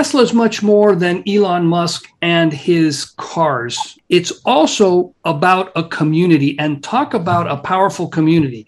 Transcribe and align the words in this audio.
Tesla 0.00 0.22
is 0.22 0.32
much 0.32 0.62
more 0.62 0.96
than 0.96 1.22
Elon 1.28 1.66
Musk 1.66 2.10
and 2.22 2.54
his 2.54 3.04
cars. 3.18 3.98
It's 4.08 4.32
also 4.46 5.14
about 5.26 5.72
a 5.76 5.84
community 5.84 6.58
and 6.58 6.82
talk 6.82 7.12
about 7.12 7.46
a 7.46 7.58
powerful 7.58 8.08
community. 8.08 8.66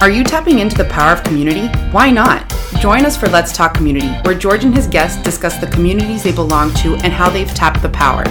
Are 0.00 0.08
you 0.08 0.22
tapping 0.22 0.60
into 0.60 0.76
the 0.76 0.84
power 0.84 1.12
of 1.12 1.24
community? 1.24 1.66
Why 1.90 2.12
not? 2.12 2.48
Join 2.78 3.04
us 3.04 3.16
for 3.16 3.28
Let's 3.28 3.52
Talk 3.52 3.74
Community, 3.74 4.06
where 4.22 4.38
George 4.38 4.62
and 4.62 4.72
his 4.72 4.86
guests 4.86 5.20
discuss 5.20 5.58
the 5.58 5.66
communities 5.66 6.22
they 6.22 6.30
belong 6.30 6.72
to 6.74 6.94
and 7.02 7.12
how 7.12 7.28
they've 7.28 7.52
tapped 7.52 7.82
the 7.82 7.88
power. 7.88 8.22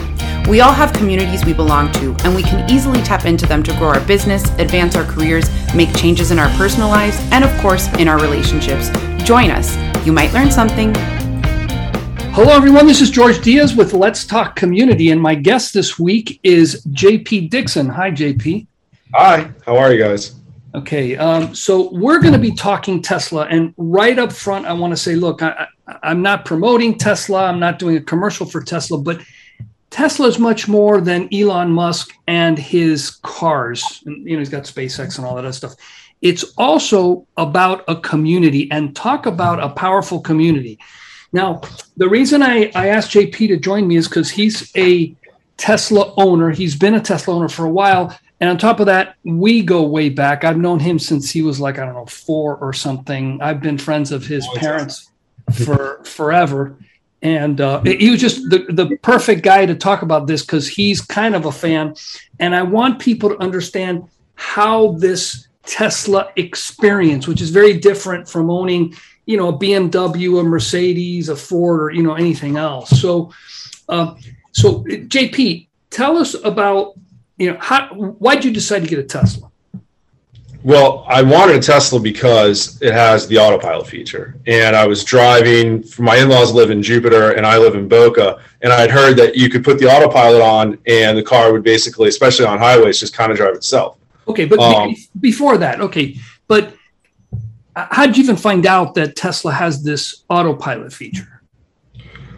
We 0.48 0.62
all 0.62 0.72
have 0.72 0.94
communities 0.94 1.44
we 1.44 1.52
belong 1.52 1.92
to, 1.96 2.16
and 2.24 2.34
we 2.34 2.44
can 2.44 2.72
easily 2.72 3.02
tap 3.02 3.26
into 3.26 3.46
them 3.46 3.62
to 3.64 3.74
grow 3.74 3.90
our 3.90 4.08
business, 4.08 4.50
advance 4.52 4.96
our 4.96 5.04
careers, 5.04 5.50
make 5.76 5.94
changes 5.98 6.32
in 6.32 6.40
our 6.40 6.50
personal 6.58 6.88
lives, 6.88 7.18
and 7.34 7.44
of 7.44 7.52
course, 7.60 7.94
in 7.96 8.08
our 8.08 8.22
relationships. 8.22 8.90
Join 9.26 9.52
us. 9.52 9.76
You 10.06 10.14
might 10.14 10.32
learn 10.32 10.50
something. 10.50 10.96
Hello, 12.34 12.54
everyone. 12.54 12.88
This 12.88 13.02
is 13.02 13.12
George 13.12 13.42
Diaz 13.42 13.76
with 13.76 13.92
Let's 13.94 14.26
Talk 14.26 14.56
Community, 14.56 15.12
and 15.12 15.22
my 15.22 15.36
guest 15.36 15.74
this 15.74 16.00
week 16.00 16.40
is 16.44 16.82
JP 16.86 17.50
Dickson. 17.50 17.90
Hi, 17.90 18.10
JP. 18.10 18.68
Hi. 19.14 19.52
How 19.66 19.76
are 19.76 19.92
you 19.92 20.02
guys? 20.02 20.36
Okay, 20.74 21.18
um, 21.18 21.54
so 21.54 21.92
we're 21.92 22.22
going 22.22 22.32
to 22.32 22.40
be 22.40 22.52
talking 22.52 23.02
Tesla, 23.02 23.48
and 23.48 23.74
right 23.76 24.18
up 24.18 24.32
front, 24.32 24.66
I 24.66 24.72
want 24.72 24.92
to 24.92 24.98
say, 24.98 25.16
look, 25.16 25.44
I, 25.44 25.68
am 26.04 26.22
not 26.22 26.46
promoting 26.46 26.98
Tesla. 26.98 27.48
I'm 27.48 27.60
not 27.60 27.80
doing 27.80 27.98
a 27.98 28.02
commercial 28.02 28.46
for 28.46 28.64
Tesla, 28.64 28.98
but 28.98 29.22
Tesla 29.90 30.28
is 30.28 30.40
much 30.40 30.70
more 30.70 31.02
than 31.02 31.28
Elon 31.34 31.70
Musk 31.70 32.14
and 32.28 32.58
his 32.58 33.10
cars. 33.24 34.02
And, 34.06 34.26
you 34.26 34.38
know, 34.38 34.40
he's 34.40 34.50
got 34.50 34.64
SpaceX 34.64 35.18
and 35.18 35.28
all 35.28 35.36
that 35.36 35.44
other 35.44 35.52
stuff. 35.52 35.76
It's 36.22 36.46
also 36.58 37.28
about 37.36 37.84
a 37.90 37.98
community 37.98 38.72
and 38.72 38.96
talk 38.96 39.26
about 39.26 39.62
a 39.62 39.68
powerful 39.70 40.22
community. 40.22 40.80
Now, 41.34 41.62
the 41.98 42.10
reason 42.10 42.44
I, 42.44 42.72
I 42.76 42.88
asked 42.88 43.12
JP 43.12 43.48
to 43.50 43.58
join 43.58 43.88
me 43.88 43.96
is 43.96 44.08
because 44.08 44.30
he's 44.30 44.72
a 44.76 45.16
Tesla 45.58 46.14
owner. 46.18 46.50
He's 46.52 46.76
been 46.76 46.96
a 46.96 47.00
Tesla 47.00 47.36
owner 47.36 47.50
for 47.50 47.66
a 47.66 47.70
while. 47.70 48.18
And 48.40 48.50
on 48.50 48.58
top 48.58 48.80
of 48.80 48.88
that, 48.88 49.16
we 49.24 49.62
go 49.62 49.84
way 49.84 50.10
back. 50.10 50.44
I've 50.44 50.58
known 50.58 50.80
him 50.80 50.98
since 50.98 51.30
he 51.30 51.42
was 51.42 51.60
like, 51.60 51.78
I 51.78 51.86
don't 51.86 51.94
know, 51.94 52.08
four 52.08 52.58
or 52.58 52.74
something. 52.74 53.42
I've 53.42 53.62
been 53.62 53.78
friends 53.78 54.12
of 54.12 54.26
his 54.26 54.48
parents 54.56 55.12
for 55.52 56.04
forever 56.04 56.78
and 57.22 57.62
uh, 57.62 57.82
he 57.82 58.10
was 58.10 58.20
just 58.20 58.50
the, 58.50 58.66
the 58.70 58.98
perfect 59.02 59.44
guy 59.44 59.66
to 59.66 59.76
talk 59.76 60.02
about 60.02 60.28
this 60.28 60.42
because 60.42 60.68
he's 60.68 61.02
kind 61.02 61.36
of 61.36 61.46
a 61.46 61.52
fan 61.52 61.96
and 62.40 62.56
i 62.56 62.62
want 62.62 63.00
people 63.00 63.30
to 63.30 63.38
understand 63.38 64.08
how 64.36 64.94
this 64.94 65.48
tesla 65.66 66.30
experience 66.36 67.28
which 67.28 67.42
is 67.42 67.50
very 67.50 67.78
different 67.78 68.28
from 68.28 68.50
owning 68.50 68.96
you 69.32 69.38
know 69.38 69.48
a 69.48 69.58
bmw 69.58 70.40
a 70.40 70.44
mercedes 70.44 71.30
a 71.30 71.36
ford 71.36 71.82
or 71.82 71.90
you 71.90 72.04
know 72.04 72.16
anything 72.16 72.58
else 72.58 72.90
so 73.02 73.32
uh, 73.90 74.14
so 74.52 74.84
jp 74.84 75.68
tell 75.90 76.18
us 76.18 76.36
about 76.44 76.94
you 77.38 77.52
know 77.52 77.58
how 77.60 77.88
why 77.94 78.36
did 78.36 78.44
you 78.44 78.52
decide 78.52 78.82
to 78.84 78.90
get 78.90 79.00
a 79.00 79.04
tesla 79.04 79.52
well, 80.64 81.06
I 81.08 81.24
wanted 81.24 81.56
a 81.56 81.60
Tesla 81.60 82.00
because 82.00 82.80
it 82.84 82.94
has 82.94 83.28
the 83.28 83.38
autopilot 83.40 83.88
feature. 83.88 84.36
And 84.46 84.76
I 84.76 84.86
was 84.86 85.04
driving, 85.04 85.84
my 85.98 86.18
in 86.18 86.30
laws 86.30 86.54
live 86.54 86.70
in 86.70 86.84
Jupiter 86.84 87.32
and 87.32 87.48
I 87.48 87.58
live 87.58 87.74
in 87.74 87.88
Boca. 87.88 88.40
And 88.62 88.72
I'd 88.72 88.92
heard 88.92 89.18
that 89.18 89.36
you 89.36 89.50
could 89.50 89.64
put 89.64 89.80
the 89.80 89.88
autopilot 89.88 90.42
on 90.42 90.78
and 90.86 91.18
the 91.18 91.24
car 91.24 91.52
would 91.52 91.64
basically, 91.64 92.10
especially 92.10 92.46
on 92.46 92.60
highways, 92.60 93.00
just 93.00 93.16
kind 93.16 93.32
of 93.32 93.38
drive 93.38 93.56
itself. 93.56 93.98
Okay. 94.28 94.46
But 94.46 94.60
um, 94.60 94.96
before 95.20 95.58
that, 95.58 95.82
okay. 95.82 96.18
But 96.48 96.76
how 97.76 98.06
did 98.06 98.18
you 98.18 98.24
even 98.24 98.36
find 98.36 98.66
out 98.66 98.96
that 98.96 99.16
Tesla 99.16 99.52
has 99.52 99.84
this 99.84 100.24
autopilot 100.30 100.92
feature? 100.92 101.42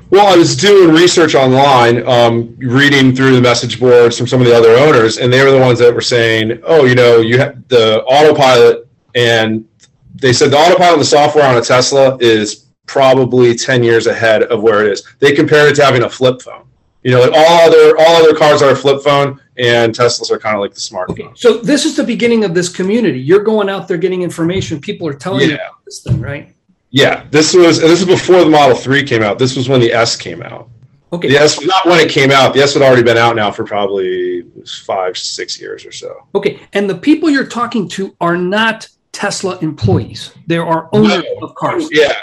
Well, 0.10 0.28
I 0.28 0.38
was 0.38 0.56
doing 0.56 0.94
research 0.94 1.34
online, 1.34 2.08
um, 2.08 2.56
reading 2.60 3.16
through 3.16 3.34
the 3.34 3.42
message 3.42 3.80
boards 3.80 4.16
from 4.16 4.28
some 4.28 4.42
of 4.42 4.46
the 4.46 4.56
other 4.56 4.76
owners, 4.76 5.18
and 5.18 5.34
they 5.34 5.44
were 5.44 5.50
the 5.50 5.60
ones 5.60 5.80
that 5.80 5.92
were 5.92 6.02
saying, 6.02 6.60
"Oh, 6.64 6.86
you 6.86 6.94
know, 6.94 7.20
you 7.20 7.40
have 7.40 7.68
the 7.68 8.04
autopilot," 8.04 8.88
and 9.16 9.66
they 10.14 10.32
said 10.32 10.52
the 10.52 10.58
autopilot, 10.58 11.00
the 11.00 11.06
software 11.06 11.46
on 11.46 11.58
a 11.58 11.62
Tesla 11.62 12.16
is 12.20 12.66
probably 12.86 13.56
ten 13.56 13.82
years 13.84 14.06
ahead 14.06 14.44
of 14.44 14.62
where 14.62 14.86
it 14.86 14.92
is. 14.92 15.04
They 15.18 15.32
compared 15.32 15.72
it 15.72 15.76
to 15.78 15.84
having 15.86 16.04
a 16.04 16.10
flip 16.10 16.44
phone. 16.44 16.66
You 17.02 17.12
know, 17.12 17.22
like 17.22 17.34
all 17.34 17.62
other 17.62 17.98
all 17.98 18.16
other 18.18 18.36
cars 18.36 18.62
are 18.62 18.70
a 18.70 18.76
flip 18.76 19.02
phone, 19.02 19.42
and 19.58 19.94
Teslas 19.94 20.32
are 20.32 20.40
kind 20.40 20.56
of 20.56 20.62
like 20.62 20.74
the 20.74 20.80
smartphone. 20.80 21.12
Okay, 21.12 21.30
so 21.36 21.58
this 21.58 21.86
is 21.86 21.96
the 21.96 22.04
beginning 22.04 22.44
of 22.44 22.54
this 22.54 22.70
community. 22.70 23.20
You're 23.20 23.44
going 23.44 23.70
out 23.70 23.88
there 23.88 23.98
getting 23.98 24.22
information. 24.22 24.80
People 24.80 25.08
are 25.08 25.14
telling 25.14 25.42
yeah. 25.42 25.48
you 25.48 25.56
about 25.56 25.86
this 25.86 26.02
thing, 26.02 26.22
right? 26.22 26.54
Yeah, 26.90 27.26
this 27.32 27.54
was 27.54 27.80
this 27.80 28.02
is 28.02 28.06
before 28.06 28.40
the 28.44 28.50
Model 28.50 28.76
Three 28.76 29.04
came 29.04 29.24
out. 29.24 29.40
This 29.40 29.56
was 29.56 29.70
when 29.70 29.80
the 29.80 29.92
S 29.92 30.16
came 30.16 30.44
out. 30.44 30.70
Okay. 31.12 31.28
The 31.30 31.38
S, 31.38 31.64
not 31.64 31.86
when 31.86 32.00
it 32.00 32.10
came 32.10 32.32
out. 32.32 32.56
The 32.56 32.62
S 32.62 32.74
had 32.74 32.82
already 32.82 33.04
been 33.04 33.18
out 33.18 33.36
now 33.36 33.52
for 33.52 33.64
probably 33.64 34.44
five, 34.86 35.16
six 35.16 35.62
years 35.62 35.86
or 35.86 35.92
so. 35.92 36.28
Okay, 36.34 36.60
and 36.74 36.90
the 36.90 36.96
people 36.96 37.30
you're 37.30 37.46
talking 37.46 37.88
to 37.90 38.16
are 38.20 38.36
not 38.36 38.88
Tesla 39.12 39.60
employees. 39.60 40.32
There 40.48 40.66
are 40.66 40.90
owners 40.92 41.24
no. 41.24 41.48
of 41.48 41.56
cars. 41.56 41.88
Yeah. 41.92 42.14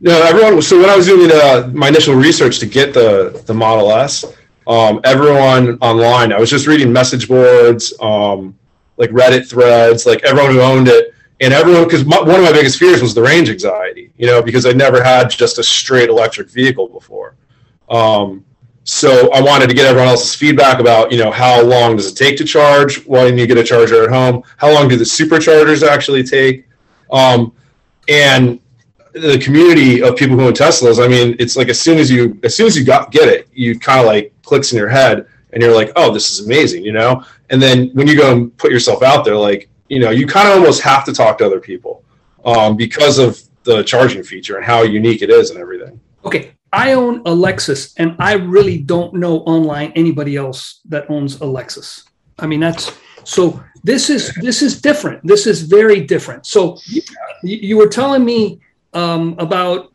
No, 0.00 0.22
everyone. 0.22 0.62
So 0.62 0.78
when 0.78 0.88
I 0.88 0.96
was 0.96 1.06
doing 1.06 1.30
uh, 1.30 1.70
my 1.74 1.88
initial 1.88 2.14
research 2.14 2.58
to 2.60 2.66
get 2.66 2.94
the 2.94 3.42
the 3.46 3.54
Model 3.54 3.92
S, 3.92 4.24
um, 4.68 5.00
everyone 5.04 5.78
online, 5.80 6.32
I 6.32 6.38
was 6.38 6.50
just 6.50 6.66
reading 6.66 6.92
message 6.92 7.26
boards, 7.26 7.94
um, 8.00 8.56
like 8.98 9.10
Reddit 9.10 9.48
threads, 9.48 10.04
like 10.04 10.22
everyone 10.24 10.52
who 10.52 10.60
owned 10.60 10.88
it. 10.88 11.14
And 11.40 11.54
everyone 11.54 11.84
because 11.84 12.04
one 12.04 12.28
of 12.28 12.42
my 12.42 12.50
biggest 12.50 12.80
fears 12.80 13.00
was 13.00 13.14
the 13.14 13.22
range 13.22 13.48
anxiety 13.48 14.10
you 14.16 14.26
know 14.26 14.42
because 14.42 14.66
i 14.66 14.72
never 14.72 15.00
had 15.04 15.30
just 15.30 15.60
a 15.60 15.62
straight 15.62 16.08
electric 16.08 16.50
vehicle 16.50 16.88
before. 16.88 17.36
Um, 17.88 18.44
so 18.82 19.30
i 19.32 19.40
wanted 19.40 19.68
to 19.68 19.74
get 19.74 19.86
everyone 19.86 20.08
else's 20.08 20.34
feedback 20.34 20.80
about 20.80 21.12
you 21.12 21.18
know 21.22 21.30
how 21.30 21.62
long 21.62 21.94
does 21.94 22.10
it 22.10 22.16
take 22.16 22.36
to 22.38 22.44
charge 22.44 23.06
when 23.06 23.38
you 23.38 23.46
get 23.46 23.56
a 23.56 23.62
charger 23.62 24.02
at 24.02 24.10
home? 24.10 24.42
How 24.56 24.72
long 24.74 24.88
do 24.88 24.96
the 24.96 25.04
superchargers 25.04 25.86
actually 25.86 26.24
take? 26.24 26.66
Um, 27.12 27.52
and 28.08 28.58
the 29.20 29.38
community 29.38 30.02
of 30.02 30.16
people 30.16 30.36
who 30.36 30.46
own 30.46 30.52
teslas 30.52 31.02
i 31.04 31.08
mean 31.08 31.36
it's 31.38 31.56
like 31.56 31.68
as 31.68 31.80
soon 31.80 31.98
as 31.98 32.10
you 32.10 32.38
as 32.44 32.54
soon 32.54 32.66
as 32.66 32.76
you 32.76 32.84
got 32.84 33.10
get 33.10 33.28
it 33.28 33.48
you 33.52 33.78
kind 33.78 34.00
of 34.00 34.06
like 34.06 34.32
clicks 34.42 34.72
in 34.72 34.78
your 34.78 34.88
head 34.88 35.26
and 35.52 35.62
you're 35.62 35.74
like 35.74 35.90
oh 35.96 36.12
this 36.12 36.30
is 36.30 36.44
amazing 36.46 36.84
you 36.84 36.92
know 36.92 37.24
and 37.50 37.60
then 37.60 37.88
when 37.94 38.06
you 38.06 38.16
go 38.16 38.32
and 38.32 38.56
put 38.56 38.70
yourself 38.70 39.02
out 39.02 39.24
there 39.24 39.36
like 39.36 39.68
you 39.88 40.00
know, 40.00 40.10
you 40.10 40.26
kind 40.26 40.48
of 40.48 40.54
almost 40.54 40.82
have 40.82 41.04
to 41.04 41.12
talk 41.12 41.38
to 41.38 41.46
other 41.46 41.60
people 41.60 42.04
um, 42.44 42.76
because 42.76 43.18
of 43.18 43.40
the 43.64 43.82
charging 43.82 44.22
feature 44.22 44.56
and 44.56 44.64
how 44.64 44.82
unique 44.82 45.22
it 45.22 45.30
is 45.30 45.50
and 45.50 45.58
everything. 45.58 46.00
Okay. 46.24 46.52
I 46.72 46.92
own 46.92 47.20
a 47.20 47.30
Lexus 47.30 47.94
and 47.96 48.14
I 48.18 48.34
really 48.34 48.78
don't 48.78 49.14
know 49.14 49.38
online 49.40 49.92
anybody 49.96 50.36
else 50.36 50.80
that 50.86 51.10
owns 51.10 51.36
a 51.36 51.44
Lexus. 51.44 52.04
I 52.38 52.46
mean, 52.46 52.60
that's 52.60 52.92
so 53.24 53.62
this 53.84 54.10
is 54.10 54.34
this 54.36 54.60
is 54.60 54.80
different. 54.80 55.26
This 55.26 55.46
is 55.46 55.62
very 55.62 56.02
different. 56.02 56.46
So 56.46 56.78
you, 56.84 57.02
you 57.42 57.76
were 57.78 57.88
telling 57.88 58.24
me 58.24 58.60
um, 58.94 59.36
about 59.38 59.92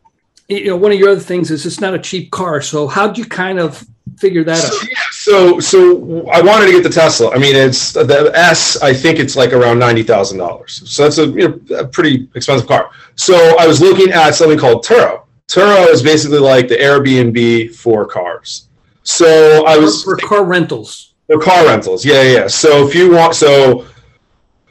you 0.48 0.66
know 0.66 0.76
one 0.76 0.92
of 0.92 0.98
your 0.98 1.10
other 1.10 1.20
things 1.20 1.50
is 1.50 1.64
it's 1.66 1.80
not 1.80 1.94
a 1.94 1.98
cheap 1.98 2.30
car. 2.30 2.60
So 2.60 2.86
how 2.86 3.08
do 3.08 3.20
you 3.20 3.26
kind 3.26 3.58
of 3.58 3.84
figure 4.18 4.44
that 4.44 4.64
out? 4.64 4.88
So, 5.12 5.58
so 5.58 6.28
I 6.28 6.42
wanted 6.42 6.66
to 6.66 6.72
get 6.72 6.82
the 6.82 6.90
Tesla. 6.90 7.30
I 7.30 7.38
mean, 7.38 7.56
it's 7.56 7.92
the 7.92 8.30
S. 8.34 8.80
I 8.82 8.92
think 8.92 9.18
it's 9.18 9.36
like 9.36 9.52
around 9.52 9.78
ninety 9.78 10.02
thousand 10.02 10.38
dollars. 10.38 10.82
So 10.90 11.04
that's 11.04 11.18
a 11.18 11.26
you 11.26 11.48
know 11.48 11.78
a 11.78 11.86
pretty 11.86 12.28
expensive 12.34 12.68
car. 12.68 12.90
So 13.16 13.56
I 13.58 13.66
was 13.66 13.80
looking 13.80 14.12
at 14.12 14.32
something 14.32 14.58
called 14.58 14.84
Turo. 14.84 15.22
Turo 15.48 15.86
is 15.88 16.02
basically 16.02 16.38
like 16.38 16.68
the 16.68 16.76
Airbnb 16.76 17.74
for 17.74 18.06
cars. 18.06 18.68
So 19.02 19.64
I 19.66 19.76
was 19.76 20.02
for, 20.02 20.18
for 20.18 20.26
car 20.26 20.44
rentals. 20.44 21.14
For 21.26 21.38
car 21.40 21.64
rentals, 21.64 22.04
yeah, 22.04 22.22
yeah. 22.22 22.46
So 22.46 22.86
if 22.86 22.94
you 22.94 23.12
want, 23.12 23.34
so 23.34 23.86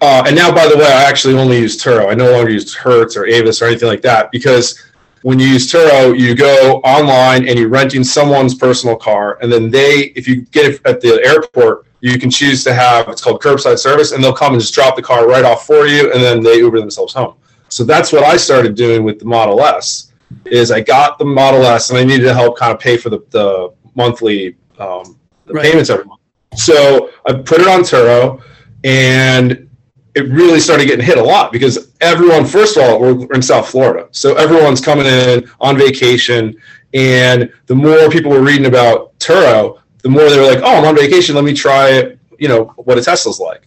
uh, 0.03 0.23
and 0.27 0.35
now 0.35 0.53
by 0.53 0.67
the 0.67 0.77
way, 0.77 0.85
I 0.85 1.03
actually 1.03 1.35
only 1.35 1.59
use 1.59 1.81
Turo. 1.81 2.11
I 2.11 2.13
no 2.13 2.29
longer 2.31 2.51
use 2.51 2.75
Hertz 2.75 3.15
or 3.15 3.25
Avis 3.25 3.61
or 3.61 3.65
anything 3.65 3.87
like 3.87 4.01
that 4.01 4.31
because 4.31 4.83
when 5.21 5.39
you 5.39 5.47
use 5.47 5.71
Turo, 5.71 6.17
you 6.17 6.35
go 6.35 6.81
online 6.83 7.47
and 7.47 7.57
you're 7.57 7.69
renting 7.69 8.03
someone's 8.03 8.53
personal 8.53 8.97
car, 8.97 9.39
and 9.41 9.51
then 9.51 9.71
they, 9.71 10.11
if 10.17 10.27
you 10.27 10.41
get 10.41 10.65
it 10.65 10.81
at 10.85 10.99
the 10.99 11.23
airport, 11.25 11.85
you 12.01 12.19
can 12.19 12.29
choose 12.29 12.65
to 12.65 12.73
have 12.73 13.07
it's 13.07 13.21
called 13.21 13.41
curbside 13.41 13.79
service, 13.79 14.11
and 14.11 14.21
they'll 14.21 14.33
come 14.33 14.53
and 14.53 14.61
just 14.61 14.73
drop 14.73 14.97
the 14.97 15.01
car 15.01 15.25
right 15.25 15.45
off 15.45 15.65
for 15.65 15.87
you, 15.87 16.11
and 16.11 16.21
then 16.21 16.43
they 16.43 16.57
Uber 16.57 16.79
themselves 16.81 17.13
home. 17.13 17.35
So 17.69 17.85
that's 17.85 18.11
what 18.11 18.23
I 18.23 18.35
started 18.35 18.75
doing 18.75 19.03
with 19.05 19.19
the 19.19 19.25
Model 19.25 19.61
S. 19.61 20.11
Is 20.45 20.69
I 20.69 20.81
got 20.81 21.17
the 21.17 21.25
Model 21.25 21.63
S, 21.63 21.89
and 21.89 21.97
I 21.97 22.03
needed 22.03 22.23
to 22.25 22.33
help 22.33 22.57
kind 22.57 22.73
of 22.73 22.79
pay 22.79 22.97
for 22.97 23.09
the, 23.09 23.19
the 23.29 23.73
monthly 23.95 24.57
um, 24.79 25.17
the 25.45 25.53
right. 25.53 25.63
payments 25.63 25.89
every 25.89 26.03
month. 26.03 26.19
So 26.55 27.09
I 27.25 27.33
put 27.33 27.61
it 27.61 27.67
on 27.67 27.81
Turo, 27.81 28.43
and 28.83 29.69
it 30.15 30.29
really 30.29 30.59
started 30.59 30.85
getting 30.85 31.05
hit 31.05 31.17
a 31.17 31.23
lot 31.23 31.51
because 31.51 31.91
everyone, 32.01 32.45
first 32.45 32.77
of 32.77 32.83
all, 32.83 32.99
we're 32.99 33.33
in 33.33 33.41
South 33.41 33.69
Florida. 33.69 34.07
So 34.11 34.35
everyone's 34.35 34.81
coming 34.81 35.05
in 35.05 35.49
on 35.59 35.77
vacation. 35.77 36.55
And 36.93 37.51
the 37.65 37.75
more 37.75 38.09
people 38.09 38.31
were 38.31 38.43
reading 38.43 38.67
about 38.67 39.17
Turo, 39.17 39.79
the 40.03 40.09
more 40.09 40.29
they 40.29 40.39
were 40.39 40.45
like, 40.45 40.59
oh, 40.63 40.77
I'm 40.77 40.85
on 40.85 40.95
vacation. 40.95 41.33
Let 41.33 41.43
me 41.43 41.53
try, 41.53 42.15
you 42.37 42.47
know, 42.47 42.65
what 42.77 42.97
a 42.97 43.01
Tesla's 43.01 43.39
like. 43.39 43.63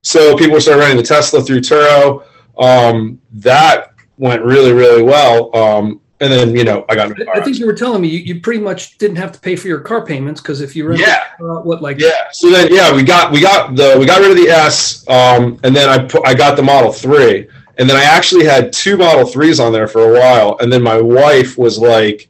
So 0.00 0.36
people 0.36 0.60
started 0.60 0.80
running 0.80 0.96
the 0.96 1.02
Tesla 1.02 1.42
through 1.42 1.60
Turo. 1.60 2.24
Um, 2.58 3.20
that 3.32 3.94
went 4.16 4.42
really, 4.42 4.72
really 4.72 5.02
well. 5.02 5.54
Um, 5.54 6.00
and 6.22 6.32
then 6.32 6.56
you 6.56 6.64
know 6.64 6.84
I 6.88 6.94
got. 6.94 7.10
I, 7.28 7.40
I 7.40 7.44
think 7.44 7.58
you 7.58 7.66
were 7.66 7.74
telling 7.74 8.00
me 8.00 8.08
you, 8.08 8.18
you 8.20 8.40
pretty 8.40 8.60
much 8.60 8.96
didn't 8.98 9.16
have 9.16 9.32
to 9.32 9.40
pay 9.40 9.56
for 9.56 9.68
your 9.68 9.80
car 9.80 10.04
payments 10.06 10.40
because 10.40 10.60
if 10.60 10.74
you 10.76 10.86
rented 10.88 11.06
Yeah. 11.06 11.24
uh, 11.40 11.60
what 11.60 11.82
like 11.82 11.98
Yeah. 11.98 12.28
So 12.32 12.50
then, 12.50 12.72
yeah, 12.72 12.94
we 12.94 13.02
got 13.02 13.32
we 13.32 13.40
got 13.40 13.74
the 13.76 13.96
we 13.98 14.06
got 14.06 14.20
rid 14.20 14.30
of 14.30 14.36
the 14.36 14.48
S, 14.50 15.06
um, 15.08 15.58
and 15.64 15.74
then 15.76 15.88
I 15.88 15.98
put 16.06 16.26
I 16.26 16.34
got 16.34 16.56
the 16.56 16.62
Model 16.62 16.92
Three, 16.92 17.48
and 17.78 17.88
then 17.88 17.96
I 17.96 18.04
actually 18.04 18.44
had 18.44 18.72
two 18.72 18.96
Model 18.96 19.26
Threes 19.26 19.60
on 19.60 19.72
there 19.72 19.88
for 19.88 20.02
a 20.16 20.20
while, 20.20 20.56
and 20.60 20.72
then 20.72 20.82
my 20.82 21.00
wife 21.00 21.58
was 21.58 21.78
like, 21.78 22.28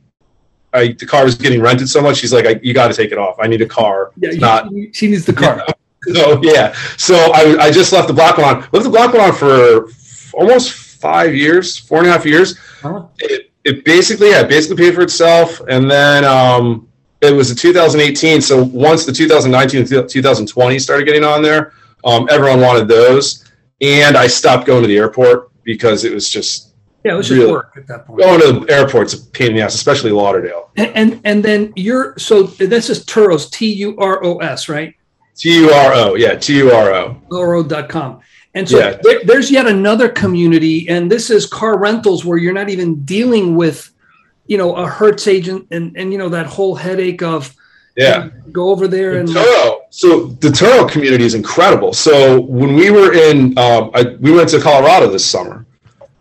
I 0.72 0.88
the 0.98 1.06
car 1.06 1.24
was 1.24 1.34
getting 1.36 1.60
rented 1.60 1.88
so 1.88 2.00
much, 2.00 2.16
she's 2.16 2.32
like, 2.32 2.46
I, 2.46 2.58
you 2.62 2.72
got 2.74 2.88
to 2.88 2.94
take 2.94 3.12
it 3.12 3.18
off. 3.18 3.36
I 3.40 3.46
need 3.46 3.60
a 3.62 3.66
car. 3.66 4.10
yeah 4.16 4.28
It's 4.28 4.36
you- 4.36 4.40
not. 4.40 4.68
she 4.92 5.08
needs 5.08 5.24
the 5.26 5.32
car. 5.34 5.64
So 6.12 6.40
yeah. 6.42 6.74
So 6.96 7.14
I 7.14 7.66
I 7.66 7.70
just 7.70 7.92
left 7.92 8.08
the 8.08 8.12
black 8.12 8.36
one 8.36 8.46
on. 8.56 8.60
Left 8.72 8.82
the 8.82 8.90
black 8.90 9.12
one 9.14 9.22
on 9.22 9.32
for 9.32 9.88
almost 10.34 10.72
five 11.00 11.32
years, 11.32 11.78
four 11.78 11.98
and 11.98 12.08
a 12.08 12.10
half 12.10 12.26
years. 12.26 12.58
Huh? 12.82 13.06
it, 13.20 13.51
it 13.64 13.84
basically 13.84 14.30
yeah, 14.30 14.40
it 14.42 14.48
basically 14.48 14.76
paid 14.84 14.94
for 14.94 15.02
itself 15.02 15.60
and 15.68 15.90
then 15.90 16.24
um, 16.24 16.88
it 17.20 17.32
was 17.34 17.50
in 17.50 17.56
2018 17.56 18.40
so 18.40 18.64
once 18.64 19.04
the 19.06 19.12
2019 19.12 19.80
and 19.80 20.08
2020 20.08 20.78
started 20.78 21.04
getting 21.06 21.24
on 21.24 21.42
there 21.42 21.72
um, 22.04 22.26
everyone 22.30 22.60
wanted 22.60 22.88
those 22.88 23.44
and 23.80 24.16
i 24.16 24.26
stopped 24.26 24.66
going 24.66 24.82
to 24.82 24.88
the 24.88 24.96
airport 24.96 25.50
because 25.64 26.04
it 26.04 26.12
was 26.12 26.28
just 26.28 26.74
Yeah, 27.04 27.14
it 27.14 27.16
was 27.16 27.28
just 27.28 27.38
Really? 27.38 27.52
work 27.52 27.72
at 27.76 27.86
that 27.88 28.06
point. 28.06 28.18
going 28.20 28.40
to 28.40 28.64
the 28.66 28.72
airport's 28.72 29.14
a 29.14 29.18
pain 29.30 29.50
in 29.50 29.56
the 29.56 29.62
ass 29.62 29.74
especially 29.74 30.10
lauderdale 30.10 30.70
And, 30.76 30.90
and 30.96 31.20
and 31.24 31.44
then 31.44 31.72
you're 31.76 32.14
so 32.18 32.42
this 32.44 32.90
is 32.90 33.04
Turos 33.06 33.48
T 33.50 33.72
U 33.86 33.96
R 33.98 34.24
O 34.24 34.38
S 34.38 34.68
right 34.68 34.94
t-u-r-o 35.36 36.14
yeah 36.16 36.34
t-u-r-o 36.34 37.16
Turo.com. 37.30 38.20
And 38.54 38.68
so 38.68 38.78
Yeah. 38.78 38.98
there, 39.02 39.20
there's 39.24 39.50
yet 39.50 39.66
another 39.66 40.08
community, 40.08 40.88
and 40.88 41.10
this 41.10 41.30
is 41.30 41.46
car 41.46 41.78
rentals 41.78 42.24
where 42.24 42.38
you're 42.38 42.52
not 42.52 42.68
even 42.68 43.02
dealing 43.04 43.56
with, 43.56 43.90
you 44.46 44.58
know, 44.58 44.74
a 44.76 44.86
Hertz 44.86 45.26
agent 45.26 45.66
and 45.70 45.96
and 45.96 46.12
you 46.12 46.18
know 46.18 46.28
that 46.28 46.46
whole 46.46 46.74
headache 46.74 47.22
of 47.22 47.54
yeah 47.96 48.28
go 48.50 48.70
over 48.70 48.86
there 48.88 49.18
and 49.18 49.28
Turo. 49.28 49.80
So 49.90 50.26
the 50.26 50.48
Turo 50.48 50.88
community 50.90 51.24
is 51.24 51.34
incredible. 51.34 51.92
So 51.92 52.40
when 52.42 52.74
we 52.74 52.90
were 52.90 53.14
in, 53.14 53.56
um, 53.58 53.90
I, 53.94 54.16
we 54.20 54.32
went 54.32 54.48
to 54.50 54.60
Colorado 54.60 55.08
this 55.10 55.24
summer, 55.24 55.64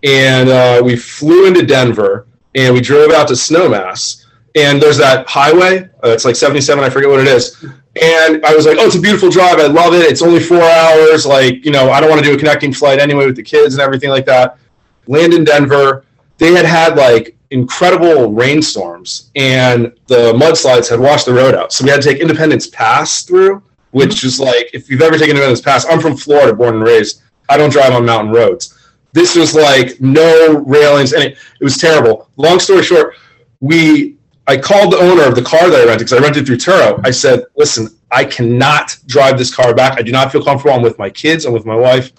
and 0.04 0.50
uh, 0.50 0.82
we 0.84 0.96
flew 0.96 1.48
into 1.48 1.66
Denver, 1.66 2.28
and 2.56 2.74
we 2.74 2.82
drove 2.82 3.12
out 3.12 3.28
to 3.30 3.34
Snowmass, 3.34 4.26
and 4.56 4.82
there's 4.82 4.98
that 4.98 5.28
highway. 5.28 5.90
Uh, 6.04 6.10
it's 6.10 6.26
like 6.26 6.36
77. 6.36 6.84
I 6.84 6.90
forget 6.90 7.10
what 7.10 7.20
it 7.20 7.28
is. 7.28 7.66
And 8.00 8.46
I 8.46 8.56
was 8.56 8.66
like, 8.66 8.78
"Oh, 8.80 8.86
it's 8.86 8.96
a 8.96 9.02
beautiful 9.02 9.30
drive. 9.30 9.60
I 9.60 9.68
love 9.68 9.94
it. 9.94 10.10
It's 10.10 10.22
only 10.22 10.40
four 10.40 10.62
hours. 10.62 11.26
Like, 11.26 11.66
you 11.66 11.72
know, 11.72 11.92
I 11.92 12.00
don't 12.00 12.10
want 12.10 12.24
to 12.24 12.28
do 12.30 12.36
a 12.36 12.38
connecting 12.38 12.72
flight 12.72 13.00
anyway 13.00 13.26
with 13.26 13.36
the 13.36 13.44
kids 13.44 13.74
and 13.74 13.82
everything 13.82 14.10
like 14.10 14.26
that." 14.26 14.58
Land 15.08 15.34
in 15.34 15.44
Denver. 15.44 16.06
They 16.38 16.54
had 16.54 16.66
had 16.66 16.96
like 16.96 17.36
incredible 17.52 18.32
rainstorms 18.32 19.30
and 19.36 19.94
the 20.08 20.34
mudslides 20.34 20.90
had 20.90 21.00
washed 21.00 21.26
the 21.26 21.34
road 21.34 21.54
out. 21.54 21.72
So 21.72 21.84
we 21.84 21.92
had 21.92 22.02
to 22.02 22.10
take 22.10 22.22
Independence 22.22 22.68
Pass 22.68 23.24
through, 23.24 23.62
which 23.92 24.24
is 24.24 24.40
like, 24.40 24.70
if 24.74 24.90
you've 24.90 25.02
ever 25.02 25.18
taken 25.18 25.32
Independence 25.32 25.62
Pass, 25.62 25.86
I'm 25.86 26.00
from 26.00 26.16
Florida, 26.16 26.54
born 26.54 26.76
and 26.76 26.84
raised. 26.84 27.22
I 27.50 27.58
don't 27.58 27.72
drive 27.72 27.94
on 27.94 28.06
mountain 28.06 28.34
roads. 28.34 28.78
This 29.12 29.36
was 29.36 29.54
like 29.54 30.00
no 30.00 30.60
railings 30.66 31.12
and 31.12 31.24
it, 31.24 31.38
it 31.60 31.64
was 31.64 31.78
terrible. 31.78 32.30
Long 32.38 32.60
story 32.60 32.84
short, 32.84 33.16
we, 33.60 34.16
I 34.52 34.58
called 34.58 34.92
the 34.92 34.98
owner 34.98 35.24
of 35.24 35.36
the 35.36 35.42
car 35.42 35.70
that 35.70 35.82
I 35.82 35.86
rented 35.86 36.08
because 36.08 36.14
I 36.14 36.22
rented 36.22 36.46
through 36.46 36.58
Turo. 36.58 37.00
I 37.06 37.12
said, 37.12 37.46
listen, 37.56 37.88
I 38.12 38.26
cannot 38.26 38.98
drive 39.06 39.38
this 39.38 39.54
car 39.54 39.74
back. 39.74 39.98
I 39.98 40.02
do 40.02 40.12
not 40.12 40.30
feel 40.30 40.44
comfortable. 40.44 40.76
I'm 40.76 40.82
with 40.82 41.00
my 41.00 41.10
kids. 41.10 41.46
I'm 41.46 41.54
with 41.54 41.66
my 41.66 41.76
wife. 41.76 42.12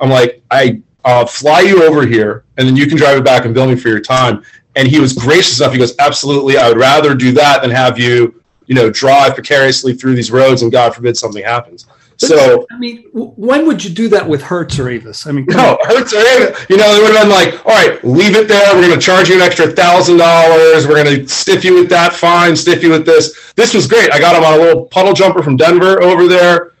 I'm 0.00 0.08
like, 0.08 0.40
I, 0.52 0.80
I'll 1.04 1.26
fly 1.26 1.62
you 1.62 1.82
over 1.82 2.06
here 2.06 2.44
and 2.56 2.68
then 2.68 2.76
you 2.76 2.86
can 2.86 2.96
drive 2.96 3.18
it 3.18 3.24
back 3.24 3.44
and 3.44 3.52
bill 3.52 3.66
me 3.66 3.74
for 3.74 3.88
your 3.88 4.00
time 4.00 4.44
and 4.76 4.86
he 4.86 5.00
was 5.00 5.14
gracious 5.14 5.58
enough. 5.58 5.72
He 5.72 5.78
goes, 5.78 5.96
"Absolutely, 5.98 6.56
I 6.56 6.68
would 6.68 6.78
rather 6.78 7.14
do 7.14 7.32
that 7.32 7.62
than 7.62 7.70
have 7.70 7.98
you, 7.98 8.40
you 8.66 8.74
know, 8.74 8.88
drive 8.88 9.34
precariously 9.34 9.94
through 9.94 10.14
these 10.14 10.30
roads 10.30 10.62
and 10.62 10.70
God 10.70 10.94
forbid 10.94 11.16
something 11.16 11.42
happens." 11.42 11.86
So 12.20 12.66
I 12.70 12.76
mean, 12.76 13.04
when 13.12 13.66
would 13.66 13.82
you 13.82 13.88
do 13.88 14.06
that 14.08 14.28
with 14.28 14.42
Hertz 14.42 14.78
or 14.78 14.90
Avis? 14.90 15.26
I 15.26 15.32
mean, 15.32 15.46
no, 15.48 15.78
Hertz, 15.84 16.12
or 16.12 16.18
Avis. 16.18 16.66
you 16.68 16.76
know, 16.76 16.94
they 16.94 17.00
would 17.00 17.16
have 17.16 17.22
been 17.22 17.30
like, 17.30 17.64
"All 17.64 17.72
right, 17.72 18.02
leave 18.04 18.36
it 18.36 18.46
there. 18.46 18.74
We're 18.74 18.86
going 18.86 18.98
to 18.98 19.04
charge 19.04 19.30
you 19.30 19.36
an 19.36 19.40
extra 19.40 19.68
thousand 19.68 20.18
dollars. 20.18 20.86
We're 20.86 21.02
going 21.02 21.20
to 21.20 21.28
stiff 21.28 21.64
you 21.64 21.74
with 21.74 21.88
that 21.88 22.12
fine, 22.12 22.54
stiff 22.54 22.82
you 22.82 22.90
with 22.90 23.06
this." 23.06 23.52
This 23.56 23.72
was 23.72 23.86
great. 23.86 24.12
I 24.12 24.20
got 24.20 24.36
him 24.36 24.44
on 24.44 24.60
a 24.60 24.62
little 24.62 24.84
puddle 24.84 25.14
jumper 25.14 25.42
from 25.42 25.56
Denver 25.56 26.02
over 26.02 26.28
there, 26.28 26.74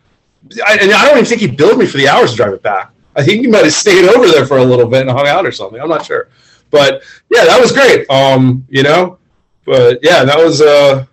I, 0.66 0.78
and 0.80 0.92
I 0.92 1.06
don't 1.06 1.16
even 1.16 1.24
think 1.24 1.40
he 1.40 1.46
billed 1.46 1.78
me 1.78 1.86
for 1.86 1.96
the 1.96 2.08
hours 2.08 2.32
to 2.32 2.36
drive 2.36 2.52
it 2.52 2.62
back. 2.62 2.90
I 3.16 3.22
think 3.22 3.40
he 3.40 3.46
might 3.46 3.64
have 3.64 3.72
stayed 3.72 4.08
over 4.08 4.26
there 4.26 4.46
for 4.46 4.58
a 4.58 4.64
little 4.64 4.86
bit 4.86 5.02
and 5.02 5.10
hung 5.10 5.26
out 5.26 5.46
or 5.46 5.52
something. 5.52 5.80
I'm 5.80 5.88
not 5.88 6.04
sure, 6.04 6.28
but 6.70 7.02
yeah, 7.30 7.44
that 7.44 7.58
was 7.58 7.72
great. 7.72 8.08
Um, 8.10 8.66
you 8.68 8.82
know, 8.82 9.18
but 9.64 10.00
yeah, 10.02 10.22
that 10.22 10.36
was 10.36 10.60
uh, 10.60 11.06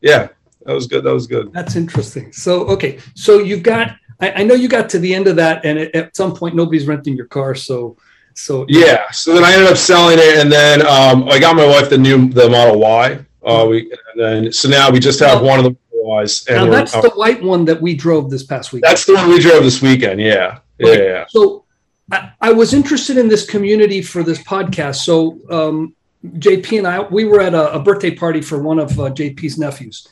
yeah, 0.00 0.28
that 0.70 0.74
was 0.76 0.86
good. 0.86 1.02
That 1.02 1.12
was 1.12 1.26
good. 1.26 1.52
That's 1.52 1.74
interesting. 1.74 2.32
So, 2.32 2.64
okay. 2.68 3.00
So 3.16 3.40
you've 3.40 3.64
got, 3.64 3.96
I, 4.20 4.30
I 4.30 4.42
know 4.44 4.54
you 4.54 4.68
got 4.68 4.88
to 4.90 5.00
the 5.00 5.12
end 5.12 5.26
of 5.26 5.34
that, 5.34 5.64
and 5.64 5.80
at, 5.80 5.94
at 5.96 6.16
some 6.16 6.32
point, 6.32 6.54
nobody's 6.54 6.86
renting 6.86 7.16
your 7.16 7.26
car. 7.26 7.56
So, 7.56 7.96
so 8.34 8.66
Yeah. 8.68 9.10
So 9.10 9.34
then 9.34 9.42
I 9.42 9.52
ended 9.52 9.68
up 9.68 9.76
selling 9.76 10.18
it, 10.20 10.38
and 10.38 10.50
then 10.50 10.86
um, 10.86 11.28
I 11.28 11.40
got 11.40 11.56
my 11.56 11.66
wife 11.66 11.90
the 11.90 11.98
new 11.98 12.28
the 12.28 12.48
Model 12.48 12.78
Y. 12.78 13.18
Uh, 13.44 13.66
we 13.68 13.90
and 14.12 14.16
then 14.16 14.52
so 14.52 14.68
now 14.68 14.90
we 14.92 15.00
just 15.00 15.18
have 15.18 15.42
one 15.42 15.58
of 15.58 15.64
the 15.64 15.76
Model 15.92 16.22
Ys, 16.22 16.46
and 16.46 16.66
now 16.66 16.70
that's 16.70 16.92
the 16.92 17.10
white 17.16 17.42
one 17.42 17.64
that 17.64 17.82
we 17.82 17.96
drove 17.96 18.30
this 18.30 18.44
past 18.44 18.72
week. 18.72 18.84
that's 18.84 19.06
the 19.06 19.14
one 19.14 19.28
we 19.28 19.40
drove 19.40 19.64
this 19.64 19.82
weekend. 19.82 20.20
Yeah. 20.20 20.60
Yeah. 20.78 20.86
Okay. 20.86 21.04
yeah. 21.04 21.24
So 21.28 21.64
I, 22.12 22.30
I 22.40 22.52
was 22.52 22.74
interested 22.74 23.18
in 23.18 23.26
this 23.26 23.44
community 23.44 24.02
for 24.02 24.22
this 24.22 24.38
podcast. 24.44 24.96
So 24.96 25.40
um, 25.50 25.96
JP 26.24 26.78
and 26.78 26.86
I, 26.86 27.00
we 27.00 27.24
were 27.24 27.40
at 27.40 27.54
a, 27.54 27.72
a 27.74 27.80
birthday 27.80 28.14
party 28.14 28.40
for 28.40 28.62
one 28.62 28.78
of 28.78 28.98
uh, 29.00 29.04
JP's 29.10 29.58
nephews, 29.58 30.06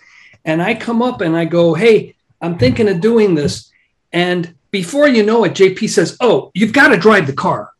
and 0.44 0.62
I 0.62 0.74
come 0.74 1.02
up 1.02 1.20
and 1.20 1.36
I 1.36 1.44
go, 1.44 1.74
"Hey, 1.74 2.14
I'm 2.40 2.58
thinking 2.58 2.88
of 2.88 3.00
doing 3.00 3.34
this," 3.34 3.70
and 4.12 4.54
before 4.70 5.08
you 5.08 5.22
know 5.22 5.44
it, 5.44 5.54
JP 5.54 5.88
says, 5.88 6.16
"Oh, 6.20 6.50
you've 6.54 6.72
got 6.72 6.88
to 6.88 6.96
drive 6.96 7.26
the 7.26 7.32
car," 7.32 7.72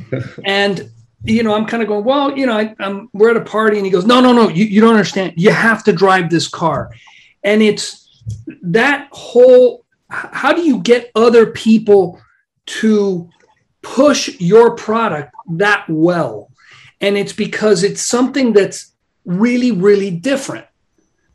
and 0.44 0.90
you 1.24 1.42
know, 1.42 1.54
I'm 1.54 1.66
kind 1.66 1.82
of 1.82 1.88
going, 1.88 2.04
"Well, 2.04 2.36
you 2.36 2.46
know, 2.46 2.56
I, 2.56 2.74
I'm 2.78 3.08
we're 3.12 3.30
at 3.30 3.36
a 3.36 3.40
party," 3.44 3.76
and 3.76 3.86
he 3.86 3.92
goes, 3.92 4.06
"No, 4.06 4.20
no, 4.20 4.32
no, 4.32 4.48
you, 4.48 4.64
you 4.64 4.80
don't 4.80 4.90
understand. 4.90 5.34
You 5.36 5.50
have 5.50 5.84
to 5.84 5.92
drive 5.92 6.30
this 6.30 6.48
car," 6.48 6.90
and 7.42 7.62
it's 7.62 8.24
that 8.62 9.08
whole. 9.10 9.84
How 10.08 10.52
do 10.52 10.62
you 10.62 10.78
get 10.78 11.10
other 11.16 11.46
people 11.46 12.20
to 12.66 13.28
push 13.82 14.40
your 14.40 14.76
product 14.76 15.34
that 15.54 15.84
well? 15.88 16.52
And 17.00 17.16
it's 17.16 17.32
because 17.32 17.82
it's 17.82 18.02
something 18.02 18.52
that's 18.52 18.92
really, 19.24 19.72
really 19.72 20.10
different, 20.10 20.66